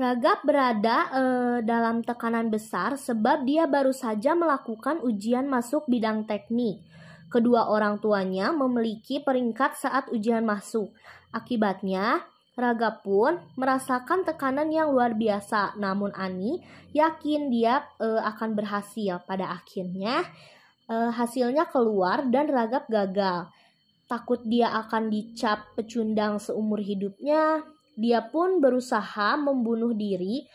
Raghav 0.00 0.40
berada 0.48 1.12
uh, 1.12 1.58
dalam 1.60 2.00
tekanan 2.00 2.48
besar 2.48 2.96
sebab 2.96 3.44
dia 3.44 3.68
baru 3.68 3.92
saja 3.92 4.32
melakukan 4.32 5.04
ujian 5.04 5.44
masuk 5.44 5.84
bidang 5.92 6.24
teknik. 6.24 6.80
Kedua 7.28 7.68
orang 7.68 8.00
tuanya 8.00 8.48
memiliki 8.48 9.20
peringkat 9.20 9.76
saat 9.76 10.08
ujian 10.08 10.40
masuk. 10.40 10.88
Akibatnya, 11.36 12.24
Raga 12.56 12.96
pun 13.04 13.44
merasakan 13.60 14.24
tekanan 14.24 14.72
yang 14.72 14.88
luar 14.88 15.12
biasa, 15.12 15.76
namun 15.76 16.16
Ani 16.16 16.64
yakin 16.96 17.52
dia 17.52 17.84
uh, 18.00 18.24
akan 18.24 18.56
berhasil. 18.56 19.20
Pada 19.28 19.52
akhirnya, 19.52 20.24
uh, 20.88 21.12
hasilnya 21.12 21.68
keluar 21.68 22.24
dan 22.32 22.48
Ragap 22.48 22.88
gagal. 22.88 23.52
Takut 24.08 24.40
dia 24.48 24.72
akan 24.80 25.12
dicap 25.12 25.76
pecundang 25.76 26.40
seumur 26.40 26.80
hidupnya, 26.80 27.68
dia 27.98 28.22
pun 28.26 28.62
berusaha 28.62 29.38
membunuh 29.40 29.94
diri 29.94 30.46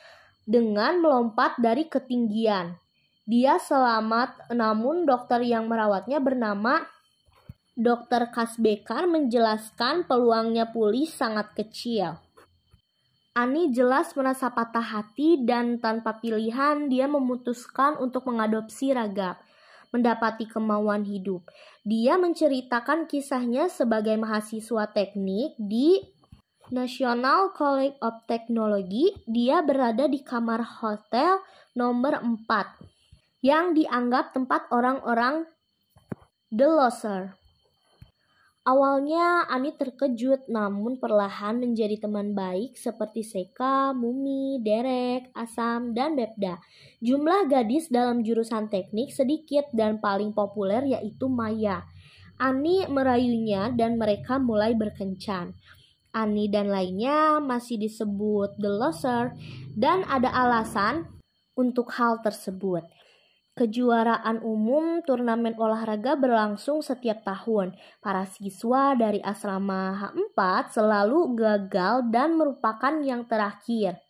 dengan 0.45 1.02
melompat 1.02 1.58
dari 1.58 1.89
ketinggian. 1.89 2.78
Dia 3.26 3.58
selamat, 3.58 4.54
namun 4.54 5.10
dokter 5.10 5.41
yang 5.41 5.65
merawatnya 5.65 6.21
bernama 6.21 6.86
Dokter 7.76 8.32
Kasbekar 8.32 9.04
menjelaskan 9.04 10.08
peluangnya 10.08 10.71
pulih 10.71 11.12
sangat 11.12 11.52
kecil. 11.60 12.15
Ani 13.36 13.67
jelas 13.76 14.15
merasa 14.15 14.48
patah 14.48 14.80
hati 14.95 15.43
dan 15.43 15.84
tanpa 15.84 16.24
pilihan 16.24 16.88
dia 16.88 17.04
memutuskan 17.12 18.00
untuk 18.00 18.32
mengadopsi 18.32 18.95
Ragab, 18.95 19.36
mendapati 19.91 20.48
kemauan 20.48 21.04
hidup. 21.04 21.43
Dia 21.84 22.15
menceritakan 22.15 23.12
kisahnya 23.12 23.67
sebagai 23.67 24.15
mahasiswa 24.15 24.88
teknik 24.95 25.60
di 25.60 26.00
National 26.73 27.54
College 27.54 27.93
of 28.01 28.25
Technology. 28.25 29.13
Dia 29.30 29.62
berada 29.62 30.10
di 30.10 30.25
kamar 30.25 30.82
hotel 30.82 31.38
nomor 31.78 32.17
4 32.25 33.45
yang 33.45 33.78
dianggap 33.78 34.34
tempat 34.34 34.65
orang-orang 34.73 35.45
The 36.49 36.65
Loser. 36.65 37.38
Awalnya 38.65 39.45
Ani 39.45 39.78
terkejut 39.78 40.49
namun 40.49 40.97
perlahan 40.97 41.62
menjadi 41.62 42.01
teman 42.01 42.34
baik 42.34 42.73
seperti 42.73 43.21
Seka, 43.21 43.93
Mumi, 43.93 44.58
Derek, 44.65 45.30
Asam, 45.38 45.93
dan 45.93 46.17
Bebda. 46.17 46.58
Jumlah 46.97 47.45
gadis 47.45 47.93
dalam 47.93 48.25
jurusan 48.25 48.73
teknik 48.73 49.13
sedikit 49.13 49.69
dan 49.69 50.01
paling 50.01 50.34
populer 50.34 50.97
yaitu 50.97 51.30
Maya. 51.30 51.86
Ani 52.41 52.89
merayunya 52.89 53.69
dan 53.69 54.01
mereka 54.01 54.41
mulai 54.41 54.73
berkencan. 54.73 55.54
Ani 56.15 56.47
dan 56.47 56.71
lainnya 56.71 57.43
masih 57.43 57.75
disebut 57.75 58.56
The 58.56 58.71
Loser 58.71 59.36
dan 59.75 60.08
ada 60.08 60.32
alasan 60.32 61.12
untuk 61.60 61.91
hal 61.91 62.23
tersebut. 62.23 62.88
Kejuaraan 63.56 64.43
umum 64.43 64.99
turnamen 65.08 65.56
olahraga 65.56 66.19
berlangsung 66.19 66.84
setiap 66.84 67.23
tahun. 67.23 67.71
Para 68.04 68.28
siswa 68.28 68.95
dari 68.99 69.23
asrama 69.23 69.95
H4 69.95 70.71
selalu 70.75 71.39
gagal 71.39 72.12
dan 72.12 72.36
merupakan 72.36 72.99
yang 72.99 73.23
terakhir. 73.23 74.04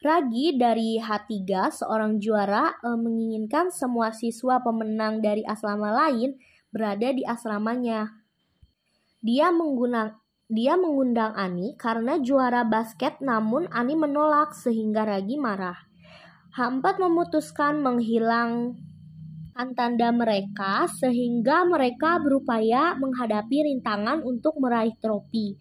Ragi 0.00 0.56
dari 0.56 0.96
H3, 0.96 1.68
seorang 1.84 2.16
juara, 2.16 2.72
e, 2.80 2.96
menginginkan 2.96 3.68
semua 3.68 4.10
siswa 4.10 4.58
pemenang 4.64 5.20
dari 5.20 5.44
asrama 5.44 5.92
lain 5.92 6.40
berada 6.72 7.12
di 7.12 7.22
asramanya. 7.28 8.08
Dia 9.20 9.52
menggunakan 9.52 10.21
dia 10.50 10.74
mengundang 10.74 11.32
Ani 11.38 11.78
karena 11.78 12.18
juara 12.18 12.66
basket 12.66 13.20
namun 13.22 13.70
Ani 13.70 13.94
menolak 13.94 14.54
sehingga 14.56 15.06
Ragi 15.06 15.38
marah. 15.38 15.78
Hampat 16.52 17.00
memutuskan 17.00 17.80
menghilang 17.80 18.76
tanda 19.76 20.08
mereka 20.12 20.88
sehingga 20.88 21.64
mereka 21.68 22.20
berupaya 22.20 22.96
menghadapi 22.96 23.72
rintangan 23.72 24.24
untuk 24.24 24.56
meraih 24.60 24.92
trofi. 25.00 25.56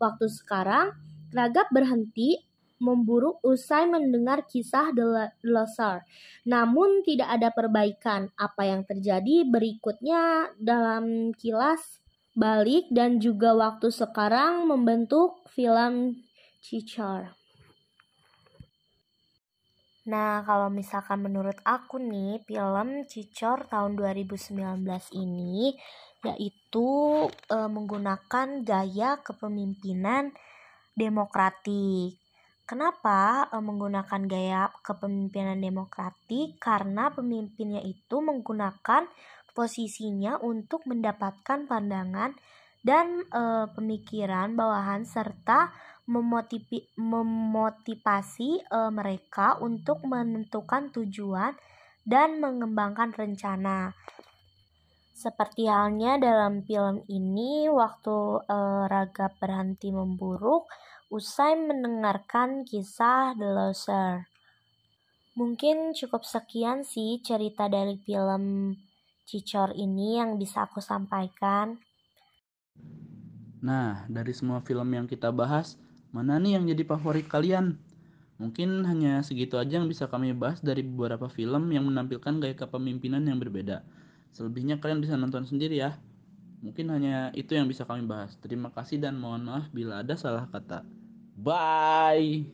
Waktu 0.00 0.26
sekarang, 0.28 0.92
Ragab 1.32 1.72
berhenti 1.72 2.40
memburu 2.82 3.40
usai 3.40 3.88
mendengar 3.88 4.44
kisah 4.44 4.92
The 4.92 5.32
Loser. 5.46 6.04
Namun 6.44 7.00
tidak 7.06 7.32
ada 7.32 7.48
perbaikan. 7.54 8.28
Apa 8.36 8.68
yang 8.68 8.84
terjadi 8.84 9.48
berikutnya 9.48 10.52
dalam 10.60 11.32
kilas 11.32 12.03
balik 12.34 12.90
dan 12.90 13.22
juga 13.22 13.54
waktu 13.54 13.94
sekarang 13.94 14.66
membentuk 14.66 15.46
film 15.54 16.18
Cicar. 16.58 17.34
Nah, 20.04 20.44
kalau 20.44 20.68
misalkan 20.68 21.24
menurut 21.24 21.56
aku 21.64 21.96
nih, 21.96 22.44
film 22.44 23.08
Cicor 23.08 23.64
tahun 23.72 23.96
2019 23.96 24.84
ini 25.16 25.72
yaitu 26.24 26.88
e, 27.28 27.56
menggunakan 27.68 28.64
gaya 28.64 29.20
kepemimpinan 29.20 30.32
demokratik. 30.96 32.16
Kenapa 32.64 33.48
e, 33.48 33.56
menggunakan 33.60 34.22
gaya 34.28 34.72
kepemimpinan 34.84 35.60
demokratik? 35.60 36.60
Karena 36.60 37.12
pemimpinnya 37.12 37.80
itu 37.80 38.20
menggunakan 38.20 39.08
posisinya 39.54 40.42
untuk 40.42 40.84
mendapatkan 40.84 41.70
pandangan 41.70 42.34
dan 42.84 43.24
e, 43.32 43.42
pemikiran 43.72 44.52
bawahan 44.52 45.08
serta 45.08 45.72
memotivi, 46.04 46.84
memotivasi 47.00 48.60
e, 48.60 48.78
mereka 48.92 49.56
untuk 49.64 50.04
menentukan 50.04 50.92
tujuan 50.92 51.56
dan 52.04 52.42
mengembangkan 52.42 53.16
rencana. 53.16 53.96
Seperti 55.14 55.70
halnya 55.70 56.20
dalam 56.20 56.60
film 56.66 57.00
ini, 57.08 57.70
waktu 57.72 58.44
e, 58.44 58.58
Raga 58.90 59.32
berhenti 59.40 59.88
memburuk 59.88 60.68
usai 61.08 61.56
mendengarkan 61.56 62.68
kisah 62.68 63.32
The 63.38 63.48
Loser. 63.48 64.12
Mungkin 65.38 65.96
cukup 65.96 66.22
sekian 66.22 66.84
sih 66.84 67.18
cerita 67.24 67.66
dari 67.66 67.98
film 68.02 68.76
Cicor 69.24 69.72
ini 69.74 70.20
yang 70.20 70.36
bisa 70.36 70.68
aku 70.68 70.78
sampaikan. 70.78 71.80
Nah, 73.64 74.04
dari 74.12 74.36
semua 74.36 74.60
film 74.60 74.92
yang 74.92 75.08
kita 75.08 75.32
bahas, 75.32 75.80
Mana 76.14 76.38
nih 76.38 76.54
yang 76.54 76.70
jadi 76.70 76.86
favorit 76.86 77.26
kalian? 77.26 77.74
Mungkin 78.38 78.86
hanya 78.86 79.18
segitu 79.26 79.58
aja 79.58 79.82
yang 79.82 79.90
bisa 79.90 80.06
kami 80.06 80.30
bahas 80.30 80.62
dari 80.62 80.86
beberapa 80.86 81.26
film 81.26 81.74
yang 81.74 81.90
menampilkan 81.90 82.38
gaya 82.38 82.54
kepemimpinan 82.54 83.26
yang 83.26 83.42
berbeda. 83.42 83.82
Selebihnya 84.30 84.78
kalian 84.78 85.02
bisa 85.02 85.18
nonton 85.18 85.42
sendiri 85.42 85.82
ya. 85.82 85.98
Mungkin 86.62 86.86
hanya 86.94 87.34
itu 87.34 87.58
yang 87.58 87.66
bisa 87.66 87.82
kami 87.82 88.06
bahas. 88.06 88.38
Terima 88.38 88.70
kasih 88.70 89.02
dan 89.02 89.18
mohon 89.18 89.42
maaf 89.42 89.66
bila 89.74 90.06
ada 90.06 90.14
salah 90.14 90.46
kata. 90.46 90.86
Bye. 91.34 92.46